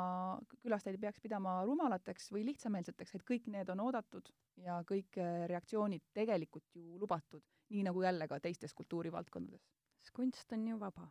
külastajad 0.63 0.99
ei 0.99 1.03
peaks 1.07 1.23
pidama 1.25 1.59
rumalateks 1.67 2.31
või 2.35 2.45
lihtsameelseteks, 2.51 3.17
et 3.17 3.27
kõik 3.29 3.49
need 3.53 3.71
on 3.73 3.83
oodatud 3.87 4.29
ja 4.65 4.81
kõik 4.89 5.19
äh, 5.23 5.45
reaktsioonid 5.51 6.05
tegelikult 6.17 6.77
ju 6.77 6.99
lubatud, 7.01 7.45
nii 7.73 7.87
nagu 7.89 8.03
jälle 8.05 8.29
ka 8.29 8.41
teistes 8.45 8.75
kultuurivaldkondades. 8.79 9.65
sest 9.99 10.15
kunst 10.15 10.53
on 10.53 10.67
ju 10.69 10.79
vaba. 10.79 11.09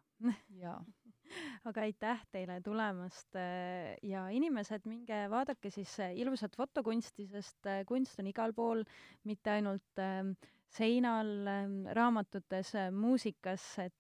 Jaa. 0.61 0.79
Aga 1.67 1.81
aitäh 1.83 2.21
teile 2.31 2.61
tulemast 2.63 3.35
äh, 3.35 3.97
ja 4.03 4.27
inimesed, 4.31 4.85
minge 4.87 5.25
vaadake 5.29 5.71
siis 5.73 5.99
äh, 5.99 6.15
ilusat 6.15 6.55
fotokunsti, 6.55 7.27
sest 7.27 7.67
kunst 7.87 8.19
on 8.19 8.27
igal 8.31 8.53
pool, 8.53 8.85
mitte 9.23 9.51
ainult 9.57 9.99
ähm, 9.99 10.31
seinal, 10.69 11.29
ähm, 11.47 11.77
raamatutes, 11.95 12.73
muusikas, 12.91 13.67
et 13.83 13.93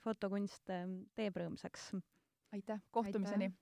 fotokunst 0.00 0.70
ähm, 0.70 1.02
teeb 1.18 1.36
rõõmsaks 1.36 1.90
aitäh, 2.54 2.80
kohtumiseni! 2.90 3.52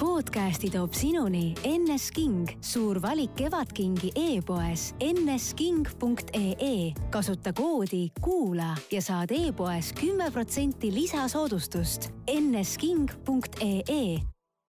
podcasti 0.00 0.70
toob 0.70 0.92
sinuni 0.92 1.54
NS 1.78 2.10
King, 2.10 2.48
suur 2.60 3.02
valik 3.02 3.34
Kevadkingi 3.34 4.12
e-poes 4.14 4.94
nsking.ee. 5.02 6.92
kasuta 7.10 7.52
koodi 7.52 8.08
kuula 8.20 8.76
ja 8.92 9.02
saad 9.02 9.30
e-poes 9.30 9.92
kümme 10.00 10.30
protsenti 10.30 10.94
lisasoodustust. 10.94 12.10
nsking.ee 12.40 14.33